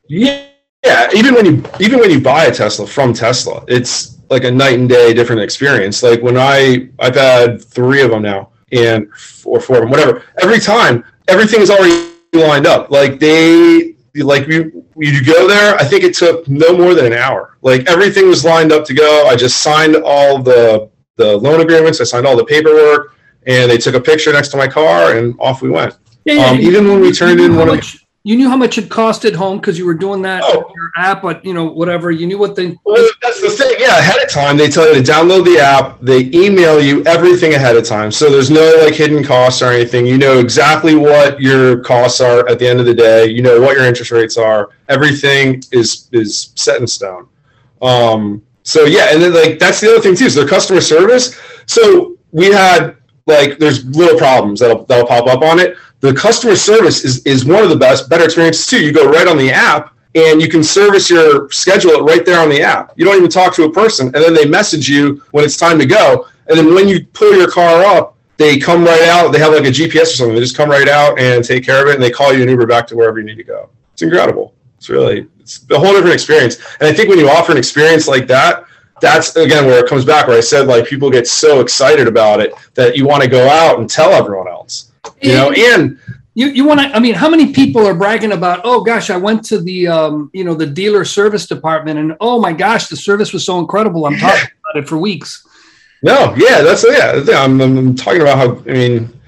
yeah 0.09 0.47
yeah 0.85 1.09
even 1.15 1.35
when 1.35 1.47
you 1.47 1.65
even 1.81 1.99
when 1.99 2.11
you 2.11 2.21
buy 2.21 2.47
a 2.47 2.55
tesla 2.55 2.87
from 2.87 3.13
tesla 3.13 3.65
it's 3.69 4.21
like 4.31 4.45
a 4.45 4.51
night 4.51 4.79
and 4.79 4.89
day 4.89 5.13
different 5.13 5.43
experience. 5.43 6.03
Like 6.03 6.23
when 6.23 6.39
i 6.39 6.89
i've 7.01 7.17
had 7.17 7.63
three 7.63 8.01
of 8.01 8.11
them 8.11 8.23
now 8.23 8.51
and 8.73 9.09
or 9.45 9.61
four 9.61 9.77
of 9.77 9.83
them 9.83 9.91
whatever. 9.91 10.25
Every 10.41 10.61
time 10.61 11.05
everything 11.29 11.61
is 11.61 11.71
already 11.71 12.13
lined 12.33 12.67
up. 12.67 12.91
Like 12.91 13.19
they 13.19 13.97
like 14.15 14.47
you 14.47 14.87
you 14.97 15.25
go 15.25 15.47
there 15.47 15.77
i 15.77 15.85
think 15.85 16.03
it 16.03 16.15
took 16.15 16.49
no 16.49 16.77
more 16.77 16.95
than 16.95 17.07
an 17.07 17.13
hour. 17.13 17.59
Like 17.61 17.89
everything 17.91 18.29
was 18.29 18.45
lined 18.45 18.73
up 18.73 18.85
to 18.87 18.95
go. 18.95 19.27
I 19.27 19.37
just 19.37 19.63
signed 19.63 19.97
all 19.97 20.41
the 20.43 20.89
the 21.17 21.37
loan 21.37 21.61
agreements 21.61 22.01
i 22.01 22.05
signed 22.05 22.27
all 22.27 22.35
the 22.35 22.45
paperwork 22.45 23.15
and 23.47 23.71
they 23.71 23.77
took 23.77 23.95
a 23.95 24.01
picture 24.01 24.33
next 24.33 24.49
to 24.49 24.57
my 24.57 24.67
car 24.67 25.17
and 25.17 25.35
off 25.39 25.61
we 25.61 25.71
went. 25.71 25.99
Yeah, 26.25 26.35
yeah, 26.35 26.47
um, 26.47 26.61
even 26.61 26.87
when 26.87 27.01
we 27.01 27.11
turned 27.13 27.41
in 27.41 27.57
one 27.57 27.69
much, 27.69 27.95
of 27.95 28.01
you 28.23 28.37
knew 28.37 28.51
how 28.51 28.57
much 28.57 28.77
it 28.77 28.91
cost 28.91 29.25
at 29.25 29.35
home 29.35 29.59
because 29.59 29.79
you 29.79 29.87
were 29.87 29.95
doing 29.95 30.21
that 30.23 30.43
oh. 30.45 30.71
your 30.75 30.91
app 30.97 31.23
but 31.23 31.43
you 31.45 31.55
know 31.55 31.65
whatever. 31.65 32.11
You 32.11 32.27
knew 32.27 32.39
what 32.39 32.55
they 32.55 32.77
well, 32.85 33.11
that's 33.23 33.41
the 33.41 33.49
thing. 33.49 33.77
Yeah 33.79 33.99
ahead 33.99 34.23
of 34.23 34.31
time 34.31 34.57
they 34.57 34.69
tell 34.69 34.87
you 34.87 35.03
to 35.03 35.11
download 35.11 35.45
the 35.45 35.59
app. 35.59 35.99
They 36.01 36.31
email 36.35 36.81
you 36.81 37.03
everything 37.05 37.55
ahead 37.55 37.77
of 37.77 37.85
time. 37.87 38.13
So 38.13 38.31
there's 38.31 38.51
no 38.51 38.79
like 38.85 38.95
hidden 38.95 39.25
costs 39.25 39.63
or 39.63 39.67
anything. 39.73 40.07
You 40.07 40.19
know 40.19 40.39
exactly 40.39 40.95
what 40.95 41.41
your 41.41 41.81
costs 41.81 42.21
are 42.21 42.47
at 42.49 42.59
the 42.59 42.69
end 42.69 42.79
of 42.79 42.87
the 42.87 42.95
day. 42.95 43.27
You 43.27 43.41
know 43.41 43.61
what 43.61 43.77
your 43.77 43.87
interest 43.87 44.11
rates 44.11 44.37
are. 44.37 44.71
Everything 44.89 45.63
is 45.73 46.09
is 46.13 46.53
set 46.57 46.81
in 46.81 46.87
stone. 46.87 47.27
Um 47.81 48.43
so 48.63 48.85
yeah 48.85 49.09
and 49.13 49.23
then 49.23 49.33
like 49.33 49.59
that's 49.59 49.81
the 49.81 49.91
other 49.91 50.01
thing 50.01 50.15
too 50.15 50.27
is 50.27 50.35
their 50.35 50.47
customer 50.47 50.83
service. 50.83 51.41
So 51.65 52.19
we 52.33 52.47
had 52.47 52.97
like 53.31 53.59
there's 53.59 53.85
little 53.97 54.19
problems 54.19 54.61
that'll 54.61 54.85
that'll 54.85 55.07
pop 55.07 55.27
up 55.27 55.43
on 55.43 55.59
it 55.59 55.77
the 56.01 56.15
customer 56.15 56.57
service 56.57 57.05
is, 57.05 57.25
is 57.27 57.45
one 57.45 57.63
of 57.63 57.69
the 57.69 57.77
best, 57.77 58.09
better 58.09 58.25
experiences 58.25 58.67
too. 58.67 58.83
You 58.83 58.93
go 58.93 59.09
right 59.09 59.29
on 59.29 59.37
the 59.37 59.51
app 59.51 59.95
and 60.15 60.41
you 60.41 60.49
can 60.49 60.65
service 60.65 61.09
your 61.09 61.51
schedule 61.51 61.93
it 61.93 62.03
right 62.03 62.25
there 62.25 62.41
on 62.41 62.49
the 62.49 62.63
app. 62.63 62.93
You 62.97 63.05
don't 63.05 63.17
even 63.17 63.31
talk 63.31 63.55
to 63.57 63.65
a 63.65 63.73
person, 63.73 64.07
and 64.07 64.17
then 64.17 64.35
they 64.35 64.47
message 64.47 64.89
you 64.89 65.23
when 65.31 65.45
it's 65.45 65.57
time 65.57 65.79
to 65.79 65.87
go. 65.87 66.27
And 66.49 66.59
then 66.59 66.75
when 66.75 66.89
you 66.89 67.07
pull 67.07 67.37
your 67.37 67.49
car 67.49 67.85
up, 67.85 68.17
they 68.39 68.59
come 68.59 68.83
right 68.83 69.03
out. 69.03 69.31
They 69.31 69.39
have 69.39 69.53
like 69.53 69.65
a 69.65 69.71
GPS 69.71 70.03
or 70.03 70.07
something. 70.07 70.35
They 70.35 70.41
just 70.41 70.57
come 70.57 70.71
right 70.71 70.89
out 70.89 71.21
and 71.21 71.45
take 71.45 71.65
care 71.65 71.83
of 71.83 71.89
it, 71.89 71.95
and 71.95 72.03
they 72.03 72.11
call 72.11 72.33
you 72.33 72.43
an 72.43 72.49
Uber 72.49 72.67
back 72.67 72.87
to 72.89 72.97
wherever 72.97 73.21
you 73.21 73.27
need 73.27 73.37
to 73.37 73.45
go. 73.45 73.69
It's 73.93 74.03
incredible. 74.03 74.55
It's 74.79 74.89
really 74.89 75.29
it's 75.39 75.65
a 75.71 75.79
whole 75.79 75.93
different 75.93 76.15
experience. 76.15 76.57
And 76.81 76.89
I 76.89 76.93
think 76.93 77.09
when 77.09 77.19
you 77.19 77.29
offer 77.29 77.53
an 77.53 77.59
experience 77.59 78.09
like 78.09 78.27
that, 78.29 78.65
that's 79.01 79.37
again 79.37 79.67
where 79.67 79.85
it 79.85 79.89
comes 79.89 80.05
back. 80.05 80.27
Where 80.29 80.37
I 80.37 80.41
said 80.41 80.67
like 80.67 80.87
people 80.87 81.11
get 81.11 81.27
so 81.27 81.61
excited 81.61 82.07
about 82.07 82.41
it 82.41 82.55
that 82.75 82.97
you 82.97 83.07
want 83.07 83.23
to 83.23 83.29
go 83.29 83.49
out 83.49 83.79
and 83.79 83.89
tell 83.89 84.13
everyone 84.13 84.49
else 84.49 84.91
you 85.21 85.33
know, 85.33 85.51
and 85.53 85.99
you, 86.35 86.49
you 86.49 86.65
want 86.65 86.81
to, 86.81 86.87
I 86.95 87.01
mean, 87.01 87.15
how 87.15 87.29
many 87.29 87.53
people 87.53 87.87
are 87.87 87.95
bragging 87.95 88.33
about, 88.33 88.61
oh 88.65 88.83
gosh, 88.83 89.11
I 89.11 89.17
went 89.17 89.45
to 89.47 89.61
the, 89.61 89.89
um, 89.89 90.31
you 90.33 90.45
know, 90.45 90.55
the 90.55 90.67
dealer 90.67 91.05
service 91.05 91.47
department 91.47 91.99
and 91.99 92.17
oh 92.21 92.41
my 92.41 92.53
gosh, 92.53 92.89
the 92.89 92.97
service 92.97 93.33
was 93.33 93.45
so 93.45 93.59
incredible. 93.59 94.07
I'm 94.07 94.17
talking 94.17 94.51
about 94.71 94.83
it 94.83 94.89
for 94.89 94.99
weeks. 94.99 95.47
No, 96.03 96.35
yeah, 96.37 96.63
that's, 96.63 96.85
yeah, 96.89 97.43
I'm, 97.43 97.61
I'm 97.61 97.95
talking 97.95 98.23
about 98.23 98.39
how, 98.39 98.71
I 98.71 98.73
mean, 98.73 99.21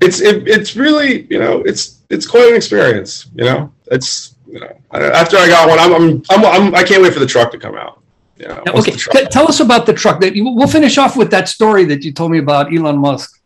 it's, 0.00 0.20
it, 0.20 0.46
it's 0.46 0.76
really, 0.76 1.26
you 1.30 1.38
know, 1.38 1.62
it's, 1.62 2.00
it's 2.10 2.26
quite 2.26 2.48
an 2.50 2.56
experience, 2.56 3.28
you 3.34 3.44
know, 3.44 3.72
it's, 3.90 4.34
you 4.46 4.60
know, 4.60 4.76
after 4.92 5.36
I 5.36 5.48
got 5.48 5.68
one, 5.68 5.78
I'm, 5.78 5.94
I'm, 5.94 6.22
I'm, 6.30 6.44
I'm 6.44 6.74
I 6.74 6.82
can 6.82 7.00
not 7.00 7.04
wait 7.04 7.14
for 7.14 7.20
the 7.20 7.26
truck 7.26 7.50
to 7.52 7.58
come 7.58 7.76
out. 7.76 8.02
You 8.38 8.48
know, 8.48 8.62
okay. 8.68 8.92
T- 8.92 9.26
tell 9.26 9.48
us 9.48 9.60
about 9.60 9.86
the 9.86 9.92
truck 9.92 10.20
that 10.20 10.32
we'll 10.34 10.68
finish 10.68 10.96
off 10.96 11.16
with 11.16 11.30
that 11.32 11.48
story 11.48 11.84
that 11.86 12.04
you 12.04 12.12
told 12.12 12.30
me 12.30 12.38
about 12.38 12.72
Elon 12.72 12.98
Musk 12.98 13.38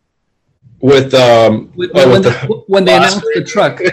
with 0.83 1.15
um 1.15 1.71
when, 1.75 1.91
oh, 1.95 2.11
with 2.11 2.25
the, 2.25 2.33
when 2.67 2.85
they 2.85 2.95
announced 2.95 3.21
the 3.35 3.45
truck. 3.45 3.81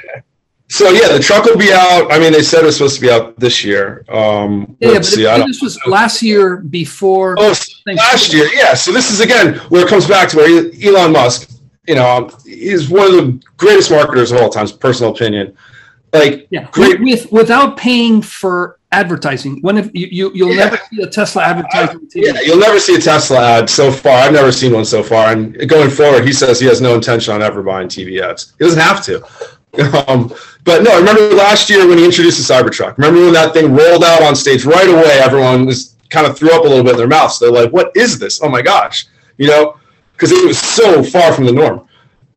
So 0.71 0.91
yeah, 0.91 1.12
the 1.12 1.19
truck 1.19 1.45
will 1.45 1.57
be 1.57 1.73
out. 1.73 2.13
I 2.13 2.19
mean, 2.19 2.31
they 2.31 2.43
said 2.43 2.62
it 2.62 2.67
was 2.67 2.77
supposed 2.77 2.97
to 2.97 3.01
be 3.01 3.09
out 3.09 3.39
this 3.39 3.63
year. 3.63 4.05
Um, 4.07 4.77
yeah, 4.79 4.93
but 4.93 5.05
see, 5.05 5.23
this 5.23 5.63
was 5.63 5.79
last 5.88 6.21
year 6.21 6.57
before. 6.57 7.35
Oh, 7.39 7.55
last 7.88 8.31
year, 8.31 8.47
yeah. 8.53 8.75
So 8.75 8.91
this 8.91 9.09
is 9.09 9.19
again 9.19 9.55
where 9.69 9.83
it 9.83 9.89
comes 9.89 10.07
back 10.07 10.29
to 10.29 10.38
where 10.38 10.71
Elon 10.79 11.12
Musk, 11.12 11.49
you 11.88 11.95
know, 11.95 12.29
he's 12.45 12.88
one 12.88 13.07
of 13.07 13.13
the 13.13 13.41
greatest 13.57 13.89
marketers 13.89 14.31
of 14.31 14.39
all 14.39 14.49
times. 14.51 14.71
Personal 14.71 15.12
opinion, 15.12 15.57
like 16.13 16.45
yeah, 16.51 16.69
great 16.69 17.01
with 17.01 17.31
without 17.31 17.75
paying 17.75 18.21
for 18.21 18.79
advertising. 18.91 19.62
When 19.62 19.78
if 19.78 19.91
you, 19.93 20.32
you 20.34 20.45
will 20.45 20.56
yeah. 20.56 20.65
never 20.65 20.78
see 20.89 21.02
a 21.02 21.08
Tesla 21.08 21.43
advertising. 21.43 22.10
Yeah, 22.13 22.39
you'll 22.41 22.60
never 22.60 22.80
see 22.80 22.95
a 22.95 22.99
Tesla 22.99 23.60
ad 23.60 23.69
so 23.69 23.91
far. 23.91 24.13
I've 24.19 24.34
never 24.34 24.52
seen 24.52 24.73
one 24.73 24.86
so 24.86 25.04
far. 25.04 25.32
And 25.32 25.69
going 25.69 25.89
forward, 25.89 26.25
he 26.25 26.34
says 26.34 26.60
he 26.60 26.65
has 26.67 26.82
no 26.82 26.95
intention 26.95 27.34
on 27.34 27.41
ever 27.41 27.62
buying 27.62 27.88
TV 27.88 28.21
ads. 28.21 28.54
He 28.58 28.65
doesn't 28.65 28.80
have 28.80 29.04
to. 29.06 29.25
Um, 30.08 30.34
but 30.63 30.82
no, 30.82 30.91
I 30.91 30.97
remember 30.97 31.36
last 31.36 31.69
year 31.69 31.88
when 31.88 31.99
he 31.99 32.04
introduced 32.04 32.45
the 32.45 32.54
Cybertruck. 32.54 32.97
Remember 32.97 33.21
when 33.21 33.34
that 33.34 33.54
thing 33.54 33.71
rolled 33.71 34.04
out 34.04 34.23
on 34.23 34.36
stage 34.36 34.65
right 34.65 34.89
away? 34.89 35.19
Everyone 35.21 35.67
was 35.67 35.95
kind 36.10 36.25
of 36.25 36.36
threw 36.36 36.52
up 36.52 36.65
a 36.65 36.67
little 36.67 36.84
bit 36.84 36.93
in 36.93 36.97
their 36.97 37.08
mouths. 37.08 37.38
They're 37.38 37.52
like, 37.52 37.71
"What 37.71 37.95
is 37.95 38.17
this? 38.17 38.41
Oh 38.41 38.49
my 38.49 38.63
gosh!" 38.63 39.06
You 39.38 39.45
know, 39.45 39.78
because 40.13 40.32
it 40.32 40.45
was 40.45 40.60
so 40.60 41.04
far 41.04 41.34
from 41.34 41.45
the 41.45 41.52
norm. 41.52 41.88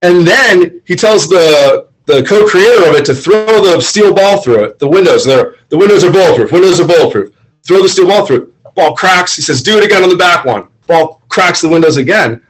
And 0.02 0.26
then 0.26 0.82
he 0.84 0.94
tells 0.94 1.26
the 1.26 1.88
the 2.06 2.22
co-creator 2.24 2.88
of 2.88 2.96
it 2.96 3.04
to 3.06 3.14
throw 3.14 3.62
the 3.62 3.80
steel 3.80 4.12
ball 4.14 4.40
through 4.40 4.64
it. 4.64 4.78
The 4.78 4.88
windows, 4.88 5.24
there, 5.24 5.56
the 5.68 5.78
windows 5.78 6.04
are 6.04 6.10
bulletproof. 6.10 6.52
Windows 6.52 6.80
are 6.80 6.86
bulletproof. 6.86 7.34
Throw 7.62 7.82
the 7.82 7.88
steel 7.88 8.08
ball 8.08 8.26
through 8.26 8.42
it. 8.42 8.74
Ball 8.74 8.94
cracks. 8.94 9.36
He 9.36 9.42
says, 9.42 9.62
"Do 9.62 9.78
it 9.78 9.84
again 9.84 10.02
on 10.02 10.08
the 10.08 10.16
back 10.16 10.44
one." 10.44 10.66
Ball 10.86 11.22
cracks 11.28 11.60
the 11.60 11.68
windows 11.68 11.96
again. 11.96 12.42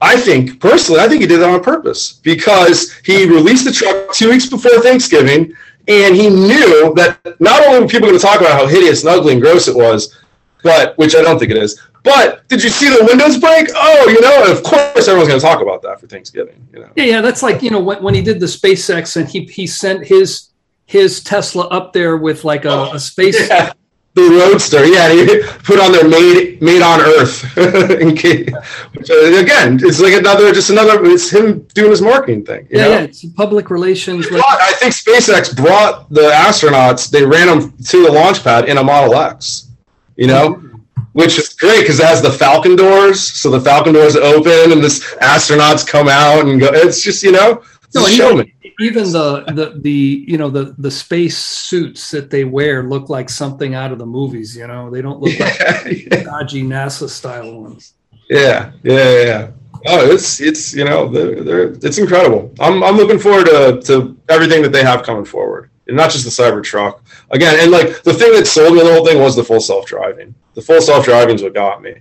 I 0.00 0.16
think 0.16 0.60
personally, 0.60 1.00
I 1.00 1.08
think 1.08 1.20
he 1.20 1.26
did 1.26 1.40
that 1.40 1.50
on 1.50 1.62
purpose 1.62 2.14
because 2.14 2.94
he 3.04 3.26
released 3.26 3.66
the 3.66 3.72
truck 3.72 4.12
two 4.12 4.30
weeks 4.30 4.46
before 4.46 4.80
Thanksgiving, 4.80 5.54
and 5.88 6.16
he 6.16 6.28
knew 6.28 6.94
that 6.94 7.18
not 7.40 7.62
only 7.64 7.80
were 7.80 7.86
people 7.86 8.08
going 8.08 8.18
to 8.18 8.24
talk 8.24 8.40
about 8.40 8.58
how 8.58 8.66
hideous 8.66 9.04
and 9.04 9.10
ugly 9.10 9.34
and 9.34 9.42
gross 9.42 9.68
it 9.68 9.76
was, 9.76 10.16
but 10.62 10.96
which 10.98 11.14
I 11.14 11.22
don't 11.22 11.38
think 11.38 11.50
it 11.50 11.56
is, 11.56 11.80
but 12.02 12.48
did 12.48 12.62
you 12.62 12.70
see 12.70 12.88
the 12.88 13.04
windows 13.04 13.38
break? 13.38 13.68
Oh, 13.74 14.08
you 14.08 14.20
know, 14.20 14.52
of 14.52 14.62
course 14.62 15.06
everyone's 15.06 15.28
going 15.28 15.40
to 15.40 15.46
talk 15.46 15.60
about 15.60 15.82
that 15.82 16.00
for 16.00 16.06
Thanksgiving. 16.06 16.66
You 16.72 16.80
know? 16.80 16.90
Yeah, 16.96 17.04
yeah, 17.04 17.20
that's 17.20 17.42
like 17.42 17.62
you 17.62 17.70
know 17.70 17.80
when, 17.80 18.02
when 18.02 18.14
he 18.14 18.22
did 18.22 18.40
the 18.40 18.46
SpaceX 18.46 19.16
and 19.16 19.28
he 19.28 19.44
he 19.44 19.66
sent 19.66 20.06
his 20.06 20.50
his 20.86 21.22
Tesla 21.22 21.68
up 21.68 21.92
there 21.92 22.16
with 22.16 22.44
like 22.44 22.64
a, 22.64 22.70
oh, 22.70 22.92
a 22.94 23.00
space. 23.00 23.38
Yeah. 23.48 23.72
The 24.14 24.22
Roadster, 24.22 24.84
yeah, 24.86 25.12
he 25.12 25.40
put 25.62 25.78
on 25.78 25.92
their 25.92 26.08
made 26.08 26.60
made 26.60 26.82
on 26.82 27.00
Earth. 27.00 27.44
Which, 27.54 29.08
uh, 29.08 29.38
again, 29.38 29.78
it's 29.80 30.00
like 30.00 30.14
another, 30.14 30.52
just 30.52 30.68
another. 30.68 31.04
It's 31.04 31.30
him 31.30 31.60
doing 31.74 31.90
his 31.90 32.02
marketing 32.02 32.44
thing. 32.44 32.66
yeah, 32.72 32.82
know? 32.82 32.90
yeah, 32.90 33.00
it's 33.02 33.24
public 33.24 33.70
relations. 33.70 34.26
Brought, 34.26 34.60
I 34.60 34.72
think 34.72 34.94
SpaceX 34.94 35.56
brought 35.56 36.10
the 36.10 36.22
astronauts. 36.22 37.08
They 37.08 37.24
ran 37.24 37.46
them 37.46 37.72
to 37.84 38.04
the 38.04 38.10
launch 38.10 38.42
pad 38.42 38.68
in 38.68 38.78
a 38.78 38.82
Model 38.82 39.14
X. 39.14 39.68
You 40.16 40.26
know, 40.26 40.69
which 41.12 41.38
is 41.38 41.48
great 41.50 41.80
because 41.80 42.00
it 42.00 42.06
has 42.06 42.22
the 42.22 42.30
Falcon 42.32 42.76
doors. 42.76 43.20
So 43.20 43.50
the 43.50 43.60
Falcon 43.60 43.92
doors 43.94 44.16
open 44.16 44.72
and 44.72 44.82
this 44.82 45.14
astronauts 45.16 45.86
come 45.86 46.08
out 46.08 46.46
and 46.46 46.60
go. 46.60 46.68
It's 46.72 47.02
just 47.02 47.22
you 47.22 47.32
know, 47.32 47.62
No, 47.94 48.02
no, 48.02 48.06
and 48.06 48.14
showman. 48.14 48.52
even 48.80 49.10
the 49.12 49.42
the 49.58 49.78
the 49.80 50.24
you 50.28 50.38
know 50.38 50.48
the 50.50 50.74
the 50.78 50.90
space 50.90 51.36
suits 51.38 52.10
that 52.12 52.30
they 52.30 52.44
wear 52.44 52.84
look 52.84 53.08
like 53.08 53.28
something 53.28 53.74
out 53.74 53.92
of 53.92 53.98
the 53.98 54.06
movies. 54.06 54.56
You 54.56 54.66
know, 54.66 54.90
they 54.90 55.02
don't 55.02 55.20
look 55.20 55.38
like 55.40 55.58
Yeah, 56.10 56.22
dodgy 56.24 56.62
NASA 56.62 57.08
style 57.08 57.60
ones. 57.60 57.94
yeah, 58.28 58.72
yeah, 58.82 59.24
yeah. 59.24 59.50
Oh, 59.86 60.10
it's 60.10 60.40
it's 60.40 60.74
you 60.74 60.84
know 60.84 61.08
they're, 61.08 61.42
they're 61.42 61.72
it's 61.72 61.98
incredible. 61.98 62.52
I'm 62.60 62.82
I'm 62.84 62.96
looking 62.96 63.18
forward 63.18 63.46
to 63.46 63.80
to 63.86 64.16
everything 64.28 64.62
that 64.62 64.72
they 64.72 64.84
have 64.84 65.02
coming 65.02 65.24
forward, 65.24 65.70
and 65.90 65.96
not 65.96 66.10
just 66.10 66.24
the 66.24 66.30
Cybertruck 66.30 67.00
again. 67.30 67.58
And 67.60 67.70
like 67.70 68.02
the 68.02 68.14
thing 68.14 68.32
that 68.32 68.46
sold 68.46 68.74
me 68.74 68.80
the 68.80 68.92
whole 68.92 69.04
thing 69.04 69.20
was 69.20 69.36
the 69.36 69.44
full 69.44 69.60
self 69.60 69.86
driving. 69.86 70.34
The 70.54 70.62
full 70.62 70.80
self 70.80 71.04
driving 71.04 71.34
is 71.34 71.42
what 71.42 71.54
got 71.54 71.82
me. 71.82 71.96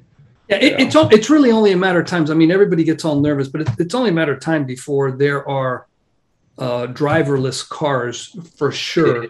Yeah, 0.47 0.57
it, 0.57 0.79
it's 0.79 0.95
all, 0.95 1.07
it's 1.09 1.29
really 1.29 1.51
only 1.51 1.73
a 1.73 1.77
matter 1.77 1.99
of 1.99 2.07
times. 2.07 2.31
I 2.31 2.33
mean, 2.33 2.49
everybody 2.51 2.83
gets 2.83 3.05
all 3.05 3.19
nervous, 3.19 3.47
but 3.47 3.61
it, 3.61 3.69
it's 3.77 3.93
only 3.93 4.09
a 4.09 4.13
matter 4.13 4.33
of 4.33 4.39
time 4.39 4.65
before 4.65 5.11
there 5.11 5.47
are 5.47 5.87
uh, 6.57 6.87
driverless 6.87 7.67
cars 7.67 8.35
for 8.57 8.71
sure. 8.71 9.27